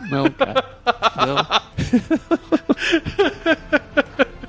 [0.09, 0.63] Não, cara.
[1.25, 1.37] Não.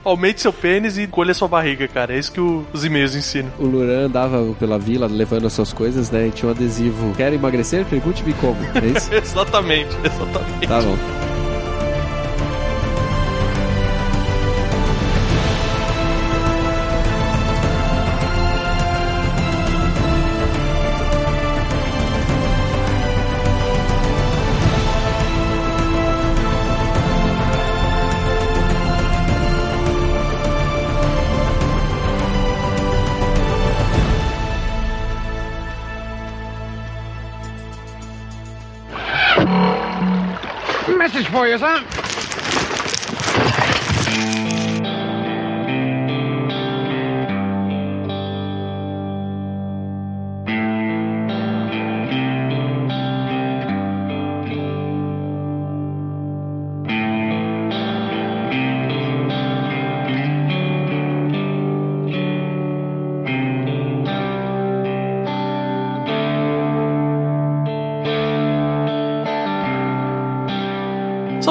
[0.05, 2.15] Aumente seu pênis e colha sua barriga, cara.
[2.15, 3.51] É isso que o- os e-mails ensinam.
[3.59, 6.29] O Luran andava pela vila levando as suas coisas, né?
[6.29, 7.15] E tinha um adesivo.
[7.15, 7.85] Quer emagrecer?
[7.85, 8.57] Pergunte-me como.
[8.75, 9.13] É isso?
[9.15, 10.67] exatamente, exatamente.
[10.67, 11.38] tá bom.
[41.49, 42.18] Message for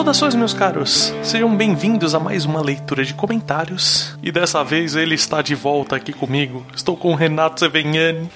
[0.08, 1.13] Saudações, meus caros.
[1.22, 4.17] Sejam bem-vindos a mais uma leitura de comentários.
[4.24, 6.65] E dessa vez ele está de volta aqui comigo.
[6.74, 8.30] Estou com o Renato Sevenhani.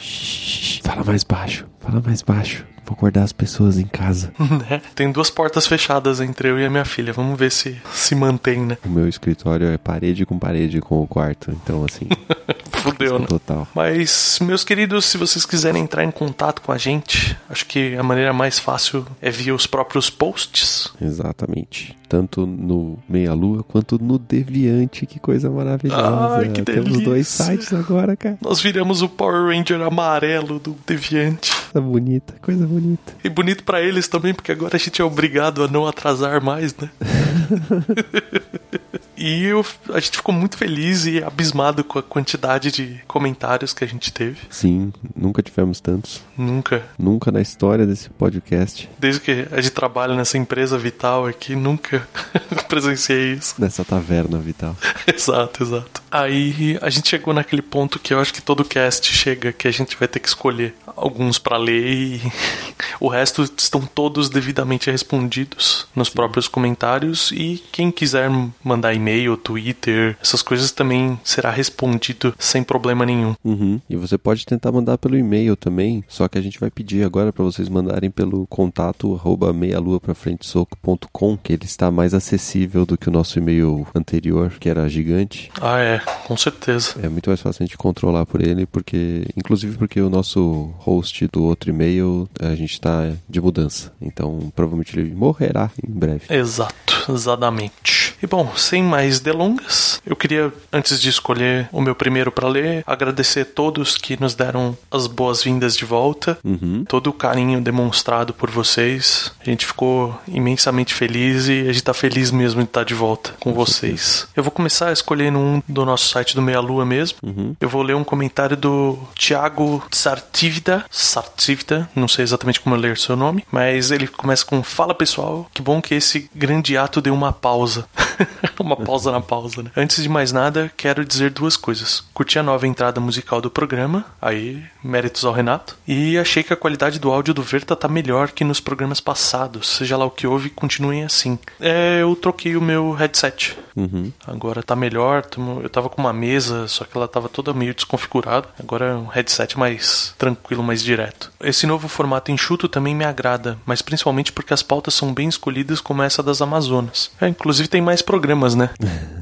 [0.83, 1.65] Fala mais baixo.
[1.79, 2.65] Fala mais baixo.
[2.83, 4.33] Vou acordar as pessoas em casa.
[4.69, 4.81] né?
[4.93, 7.13] Tem duas portas fechadas entre eu e a minha filha.
[7.13, 8.77] Vamos ver se se mantém, né?
[8.85, 11.51] O meu escritório é parede com parede com o quarto.
[11.51, 12.09] Então, assim,
[12.81, 13.25] Fudeu, né?
[13.27, 13.67] total.
[13.75, 18.03] Mas, meus queridos, se vocês quiserem entrar em contato com a gente, acho que a
[18.03, 20.91] maneira mais fácil é via os próprios posts.
[21.01, 21.97] Exatamente.
[22.09, 25.05] Tanto no Meia Lua quanto no Deviante.
[25.05, 26.35] Que coisa maravilhosa.
[26.37, 27.05] Ai, que Temos delícia.
[27.05, 28.37] dois sites agora, cara.
[28.41, 31.51] Nós viramos o Power Ranger amarelo do Deviante.
[31.71, 33.13] Coisa bonita, coisa bonita.
[33.23, 36.75] E bonito pra eles também, porque agora a gente é obrigado a não atrasar mais,
[36.75, 36.89] né?
[39.21, 43.83] e eu- a gente ficou muito feliz e abismado com a quantidade de comentários que
[43.83, 44.37] a gente teve.
[44.49, 46.21] Sim, nunca tivemos tantos.
[46.37, 51.55] Nunca, Nunca na história desse podcast, desde que a gente trabalha nessa empresa vital aqui,
[51.55, 52.07] nunca
[52.67, 53.55] presenciei isso.
[53.59, 54.75] nessa taverna vital.
[55.07, 56.00] exato, exato.
[56.11, 59.71] Aí a gente chegou naquele ponto que eu acho que todo cast chega, que a
[59.71, 62.21] gente vai ter que escolher alguns pra ler e
[62.99, 68.29] o resto estão todos devidamente respondidos nos próprios comentários e quem quiser
[68.63, 73.33] mandar e-mail, Twitter, essas coisas também será respondido sem problema nenhum.
[73.43, 73.79] Uhum.
[73.89, 77.31] E você pode tentar mandar pelo e-mail também, só que a gente vai pedir agora
[77.31, 83.11] para vocês mandarem pelo contato arroba meialuaprafrentesoco.com, que ele está mais acessível do que o
[83.11, 85.49] nosso e-mail anterior, que era gigante.
[85.61, 86.00] Ah, é.
[86.25, 86.95] Com certeza.
[87.01, 89.25] É muito mais fácil a gente controlar por ele, porque.
[89.35, 93.91] Inclusive porque o nosso host do outro e-mail, a gente tá de mudança.
[94.01, 96.25] Então provavelmente ele morrerá em breve.
[96.29, 98.00] Exato, exatamente.
[98.23, 102.83] E bom, sem mais delongas, eu queria, antes de escolher o meu primeiro para ler,
[102.85, 106.85] agradecer a todos que nos deram as boas-vindas de volta, Uhum.
[106.87, 109.31] todo o carinho demonstrado por vocês.
[109.39, 113.33] A gente ficou imensamente feliz e a gente tá feliz mesmo de estar de volta
[113.39, 114.27] com vocês.
[114.35, 117.17] Eu vou começar escolhendo um do nosso site do Meia Lua mesmo.
[117.59, 120.85] Eu vou ler um comentário do Thiago Sartivida.
[120.91, 125.49] Sartivida, não sei exatamente como eu ler seu nome, mas ele começa com: Fala pessoal,
[125.53, 127.85] que bom que esse grande ato deu uma pausa.
[128.59, 129.71] uma pausa na pausa, né?
[129.75, 132.03] Antes de mais nada, quero dizer duas coisas.
[132.13, 135.77] Curti a nova entrada musical do programa, aí, méritos ao Renato.
[135.87, 139.67] E achei que a qualidade do áudio do Verta tá melhor que nos programas passados.
[139.69, 141.37] Seja lá o que houve, continuem assim.
[141.59, 143.57] É, eu troquei o meu headset.
[143.75, 144.11] Uhum.
[144.25, 145.25] Agora tá melhor.
[145.61, 148.47] Eu tava com uma mesa, só que ela tava toda meio desconfigurada.
[148.59, 151.31] Agora é um headset mais tranquilo, mais direto.
[151.41, 155.81] Esse novo formato enxuto também me agrada, mas principalmente porque as pautas são bem escolhidas,
[155.81, 157.11] como essa das Amazonas.
[157.19, 158.69] É, inclusive tem mais programas, né?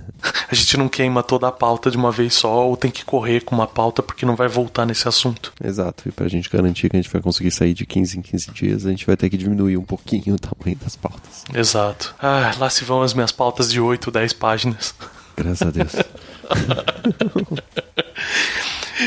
[0.51, 3.41] A gente não queima toda a pauta de uma vez só, ou tem que correr
[3.41, 5.53] com uma pauta porque não vai voltar nesse assunto.
[5.63, 6.09] Exato.
[6.09, 8.85] E pra gente garantir que a gente vai conseguir sair de 15 em 15 dias,
[8.85, 11.45] a gente vai ter que diminuir um pouquinho o tamanho das pautas.
[11.53, 12.15] Exato.
[12.19, 14.93] Ah, lá se vão as minhas pautas de 8, 10 páginas.
[15.37, 15.93] Graças a Deus.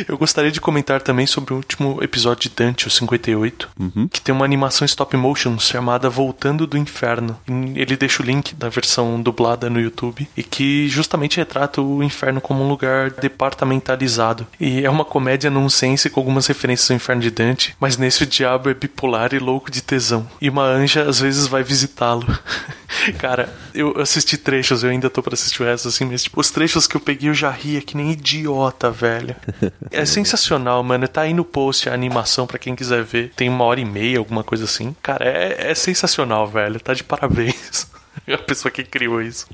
[0.09, 3.71] Eu gostaria de comentar também sobre o último episódio de Dante, o 58,
[4.11, 7.39] que tem uma animação stop motion chamada Voltando do Inferno.
[7.75, 12.41] Ele deixa o link da versão dublada no YouTube e que justamente retrata o inferno
[12.41, 14.47] como um lugar departamentalizado.
[14.59, 18.27] E é uma comédia nonsense com algumas referências ao inferno de Dante, mas nesse o
[18.27, 20.29] diabo é bipolar e louco de tesão.
[20.41, 22.27] E uma anja às vezes vai visitá-lo.
[23.19, 26.51] Cara, eu assisti trechos, eu ainda tô pra assistir o resto assim, mas tipo, os
[26.51, 29.35] trechos que eu peguei eu já ria que nem idiota, velho.
[29.91, 31.09] É sensacional, mano.
[31.09, 33.33] Tá aí no post a animação pra quem quiser ver.
[33.35, 34.95] Tem uma hora e meia, alguma coisa assim.
[35.03, 36.81] Cara, é, é sensacional, velho.
[36.81, 37.87] Tá de parabéns.
[38.33, 39.47] A pessoa que criou isso.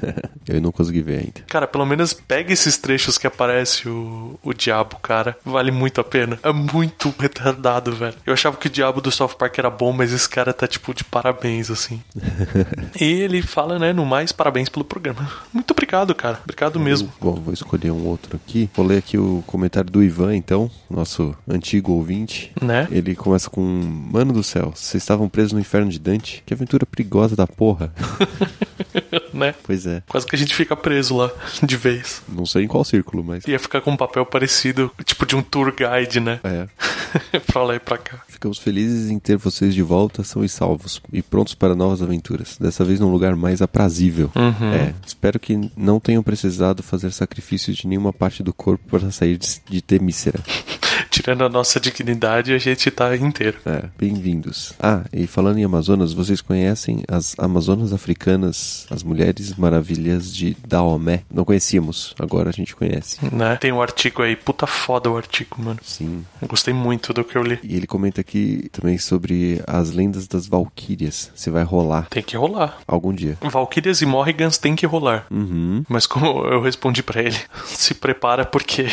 [0.46, 1.40] Eu não consegui ver ainda.
[1.46, 5.36] Cara, pelo menos pega esses trechos que aparece o, o diabo, cara.
[5.44, 6.38] Vale muito a pena.
[6.42, 8.14] É muito retardado, velho.
[8.26, 10.92] Eu achava que o diabo do South Park era bom, mas esse cara tá, tipo,
[10.92, 12.02] de parabéns, assim.
[13.00, 15.28] e ele fala, né, no mais, parabéns pelo programa.
[15.52, 16.40] Muito obrigado, cara.
[16.42, 17.12] Obrigado mesmo.
[17.20, 18.68] Bom, vou escolher um outro aqui.
[18.74, 22.52] Vou ler aqui o comentário do Ivan, então, nosso antigo ouvinte.
[22.60, 22.86] Né?
[22.90, 26.42] Ele começa com: Mano do céu, vocês estavam presos no inferno de Dante?
[26.44, 27.92] Que aventura perigosa da porra.
[29.32, 29.54] né?
[29.62, 30.02] pois é.
[30.08, 31.30] Quase que a gente fica preso lá,
[31.62, 32.22] de vez.
[32.28, 33.44] Não sei em qual círculo, mas.
[33.46, 36.40] Ia ficar com um papel parecido, tipo de um tour guide, né?
[36.44, 37.40] É.
[37.46, 38.22] pra lá e pra cá.
[38.28, 42.56] Ficamos felizes em ter vocês de volta, são e salvos, e prontos para novas aventuras.
[42.58, 44.30] Dessa vez num lugar mais aprazível.
[44.74, 49.38] É, espero que não tenham precisado fazer sacrifício de nenhuma parte do corpo para sair
[49.38, 50.40] de, de Temícera.
[51.14, 53.58] Tirando a nossa dignidade, a gente tá inteiro.
[53.64, 54.72] É, bem-vindos.
[54.80, 61.22] Ah, e falando em Amazonas, vocês conhecem as Amazonas africanas, as Mulheres Maravilhas de Daomé?
[61.32, 63.18] Não conhecíamos, agora a gente conhece.
[63.32, 63.54] Né?
[63.60, 65.78] Tem um artigo aí, puta foda o artigo, mano.
[65.84, 66.24] Sim.
[66.42, 67.60] Eu gostei muito do que eu li.
[67.62, 71.30] E ele comenta aqui também sobre as lendas das Valquírias.
[71.36, 72.80] Se vai rolar Tem que rolar.
[72.88, 73.38] algum dia.
[73.40, 75.28] Valkyrias e Morrigans tem que rolar.
[75.30, 75.84] Uhum.
[75.88, 78.84] Mas como eu respondi pra ele, se prepara porque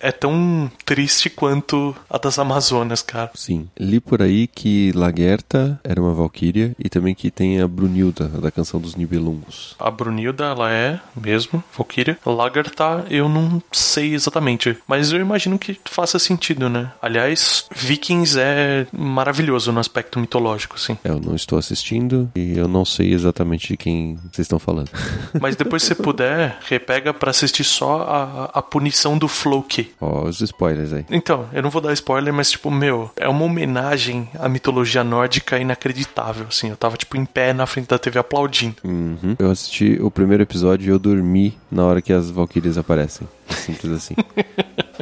[0.00, 1.67] é tão triste quanto
[2.08, 3.30] a das Amazonas, cara.
[3.34, 3.68] Sim.
[3.78, 8.50] Li por aí que Lagerta era uma Valquíria e também que tem a Brunilda, da
[8.50, 9.74] canção dos Nibelungos.
[9.78, 12.18] A Brunilda, ela é mesmo Valkyria.
[12.24, 16.90] Lagertha, eu não sei exatamente, mas eu imagino que faça sentido, né?
[17.02, 20.96] Aliás, Vikings é maravilhoso no aspecto mitológico, assim.
[21.04, 24.90] É, Eu não estou assistindo e eu não sei exatamente de quem vocês estão falando.
[25.40, 29.92] Mas depois, se puder, repega pra assistir só a, a punição do Floki.
[30.00, 31.04] Ó, os spoilers aí.
[31.10, 35.58] Então, eu não vou dar spoiler, mas, tipo, meu, é uma homenagem à mitologia nórdica
[35.58, 36.70] inacreditável, assim.
[36.70, 38.76] Eu tava, tipo, em pé na frente da TV aplaudindo.
[38.84, 39.34] Uhum.
[39.38, 43.28] Eu assisti o primeiro episódio e eu dormi na hora que as Valkyrias aparecem.
[43.48, 44.14] Simples assim.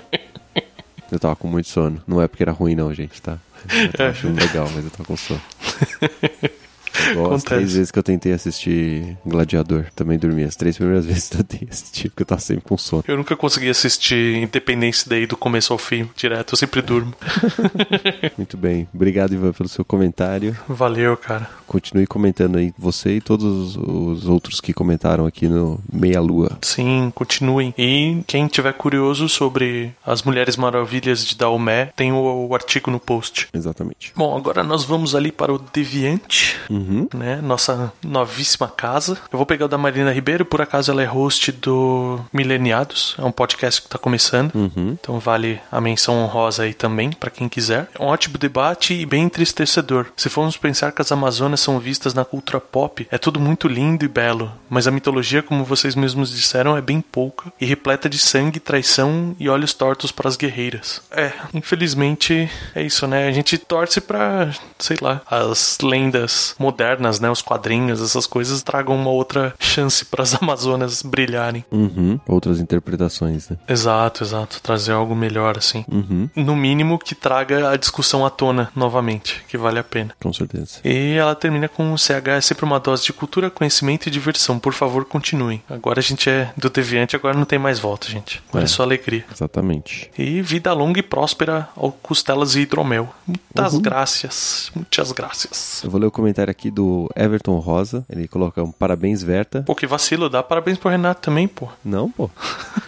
[1.12, 2.02] eu tava com muito sono.
[2.06, 3.38] Não é porque era ruim, não, gente, tá?
[3.70, 5.40] Eu tava achando legal, mas eu tava com sono.
[7.10, 7.44] Igual as Acontece.
[7.46, 9.86] três vezes que eu tentei assistir Gladiador.
[9.94, 10.44] Também dormi.
[10.44, 13.04] As três primeiras vezes que eu tentei assistir, porque eu tava sempre com sono.
[13.06, 16.54] Eu nunca consegui assistir Independence Day do começo ao fim, direto.
[16.54, 17.14] Eu sempre durmo.
[18.36, 18.88] Muito bem.
[18.94, 20.56] Obrigado, Ivan, pelo seu comentário.
[20.68, 21.48] Valeu, cara.
[21.66, 26.58] Continue comentando aí, você e todos os outros que comentaram aqui no Meia Lua.
[26.62, 27.74] Sim, continuem.
[27.76, 33.00] E quem tiver curioso sobre as Mulheres Maravilhas de Daomé, tem o, o artigo no
[33.00, 33.48] post.
[33.52, 34.12] Exatamente.
[34.14, 36.56] Bom, agora nós vamos ali para o Deviante.
[36.70, 36.85] Uhum.
[37.14, 37.40] Né?
[37.42, 39.18] Nossa novíssima casa.
[39.32, 43.24] Eu vou pegar o da Marina Ribeiro, por acaso ela é host do Mileniados, é
[43.24, 44.52] um podcast que tá começando.
[44.76, 47.88] Então vale a menção honrosa aí também, pra quem quiser.
[47.98, 50.06] É um ótimo debate e bem entristecedor.
[50.16, 54.04] Se formos pensar que as Amazonas são vistas na cultura pop, é tudo muito lindo
[54.04, 58.18] e belo, mas a mitologia, como vocês mesmos disseram, é bem pouca e repleta de
[58.18, 61.02] sangue, traição e olhos tortos para as guerreiras.
[61.10, 63.28] É, infelizmente é isso, né?
[63.28, 66.75] A gente torce pra, sei lá, as lendas modernas,
[67.20, 67.30] né?
[67.30, 71.64] Os quadrinhos, essas coisas tragam uma outra chance para as Amazonas brilharem.
[71.70, 72.18] Uhum.
[72.26, 73.56] Outras interpretações, né?
[73.68, 74.60] Exato, exato.
[74.62, 75.84] Trazer algo melhor, assim.
[75.90, 76.28] Uhum.
[76.34, 80.14] No mínimo que traga a discussão à tona novamente, que vale a pena.
[80.20, 80.78] Com certeza.
[80.84, 84.58] E ela termina com o CH é sempre uma dose de cultura, conhecimento e diversão.
[84.58, 85.62] Por favor, continuem.
[85.68, 88.42] Agora a gente é do Deviante, agora não tem mais volta, gente.
[88.48, 88.68] Agora é, É.
[88.68, 89.24] só alegria.
[89.32, 90.10] Exatamente.
[90.18, 93.08] E vida longa e próspera ao Costelas e Hidromel.
[93.26, 93.80] Muitas Uhum.
[93.80, 94.70] graças.
[94.74, 95.82] Muitas graças.
[95.84, 98.04] Eu vou ler o comentário aqui do Everton Rosa.
[98.08, 99.62] Ele coloca um parabéns, Verta.
[99.62, 100.28] Pô, que vacilo.
[100.28, 101.68] Dá parabéns pro Renato também, pô.
[101.84, 102.30] Não, pô.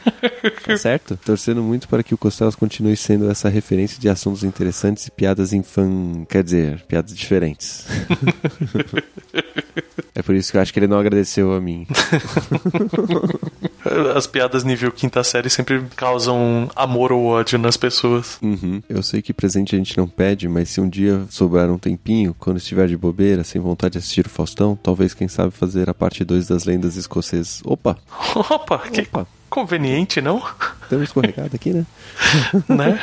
[0.64, 1.18] tá certo.
[1.24, 5.52] Torcendo muito para que o Costelas continue sendo essa referência de assuntos interessantes e piadas
[5.52, 6.24] infan...
[6.28, 7.86] Quer dizer, piadas diferentes.
[10.18, 11.86] é por isso que eu acho que ele não agradeceu a mim.
[14.16, 18.36] As piadas nível quinta série sempre causam amor ou ódio nas pessoas.
[18.42, 18.82] Uhum.
[18.88, 22.34] Eu sei que presente a gente não pede, mas se um dia sobrar um tempinho,
[22.36, 25.94] quando estiver de bobeira, sem vontade de assistir o Faustão, talvez, quem sabe, fazer a
[25.94, 27.62] parte 2 das lendas escocesas.
[27.64, 27.96] Opa!
[28.34, 29.37] Opa, que Opa!
[29.48, 30.42] Conveniente, não?
[30.88, 31.86] Deu uma escorregada aqui, né?
[32.68, 33.00] né?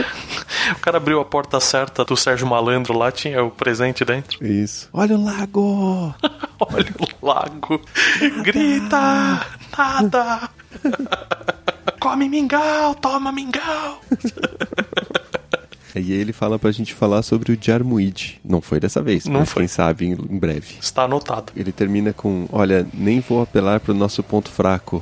[0.71, 4.45] O cara abriu a porta certa do Sérgio Malandro lá, tinha o presente dentro.
[4.45, 4.89] Isso.
[4.93, 6.15] Olha o lago!
[6.59, 7.81] Olha o lago.
[8.43, 9.45] Grita!
[9.77, 10.49] Nada!
[11.99, 14.01] Come mingau, toma mingau!
[15.95, 18.39] E aí ele fala pra gente falar sobre o Jarmuid.
[18.43, 19.61] Não foi dessa vez, Não mas foi.
[19.61, 20.75] quem sabe em, breve.
[20.81, 21.53] Está anotado.
[21.55, 25.01] Ele termina com: Olha, nem vou apelar pro nosso ponto fraco.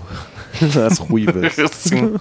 [0.86, 1.54] As ruivas.
[1.74, 2.16] Sim.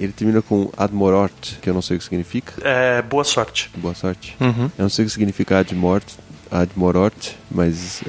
[0.00, 2.54] Ele termina com Admorort, que eu não sei o que significa.
[2.66, 3.70] É, boa sorte.
[3.76, 4.34] Boa sorte.
[4.40, 4.70] Uhum.
[4.78, 6.04] Eu não sei o que significa Admort,
[6.50, 8.00] Admorort, mas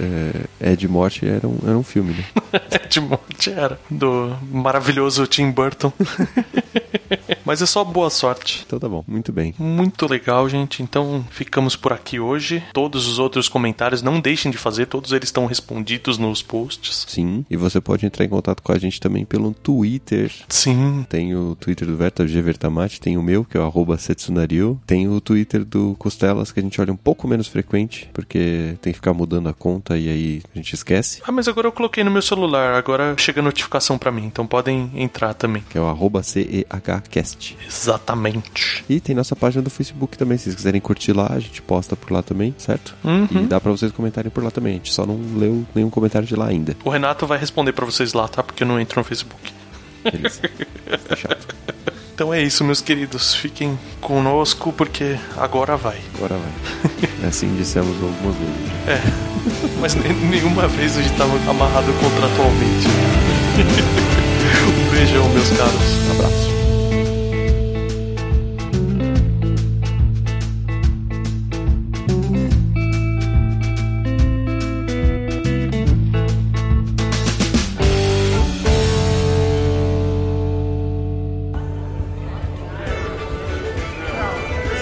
[0.61, 2.23] é, Ed Morte era um, era um filme, né?
[2.89, 3.77] De morte era.
[3.89, 5.91] Do maravilhoso Tim Burton.
[7.45, 8.63] Mas é só boa sorte.
[8.65, 9.53] Então tá bom, muito bem.
[9.57, 10.81] Muito legal, gente.
[10.83, 12.63] Então ficamos por aqui hoje.
[12.73, 17.05] Todos os outros comentários não deixem de fazer, todos eles estão respondidos nos posts.
[17.07, 20.31] Sim, e você pode entrar em contato com a gente também pelo Twitter.
[20.47, 21.05] Sim.
[21.09, 24.79] Tem o Twitter do Verta, G Vertamate, tem o meu, que é o arroba Setsunario.
[24.85, 28.93] Tem o Twitter do Costelas, que a gente olha um pouco menos frequente, porque tem
[28.93, 32.03] que ficar mudando a conta e aí a gente esquece, Ah, mas agora eu coloquei
[32.03, 35.63] no meu celular, agora chega notificação pra mim, então podem entrar também.
[35.69, 36.21] que é o arroba
[37.01, 37.57] CEHcast.
[37.67, 38.83] Exatamente.
[38.89, 41.95] E tem nossa página do Facebook também, se vocês quiserem curtir lá, a gente posta
[41.95, 42.95] por lá também, certo?
[43.03, 43.27] Uhum.
[43.31, 46.27] E dá pra vocês comentarem por lá também, a gente só não leu nenhum comentário
[46.27, 46.75] de lá ainda.
[46.83, 48.43] O Renato vai responder pra vocês lá, tá?
[48.43, 49.51] Porque eu não entro no Facebook.
[50.03, 50.41] Beleza.
[51.07, 51.37] Fechado.
[52.19, 53.33] Então é isso, meus queridos.
[53.33, 55.97] Fiquem conosco porque agora vai.
[56.15, 57.29] Agora vai.
[57.29, 58.55] Assim dissemos algumas vezes.
[58.89, 59.01] É.
[59.79, 62.87] Mas nem- nenhuma vez a gente tava amarrado contratualmente.
[64.89, 66.11] um beijão, meus caros.
[66.11, 66.48] Abraço.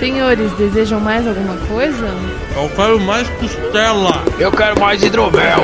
[0.07, 2.07] Senhores, desejam mais alguma coisa?
[2.55, 4.23] Eu quero mais costela.
[4.39, 5.59] Eu quero mais hidromel.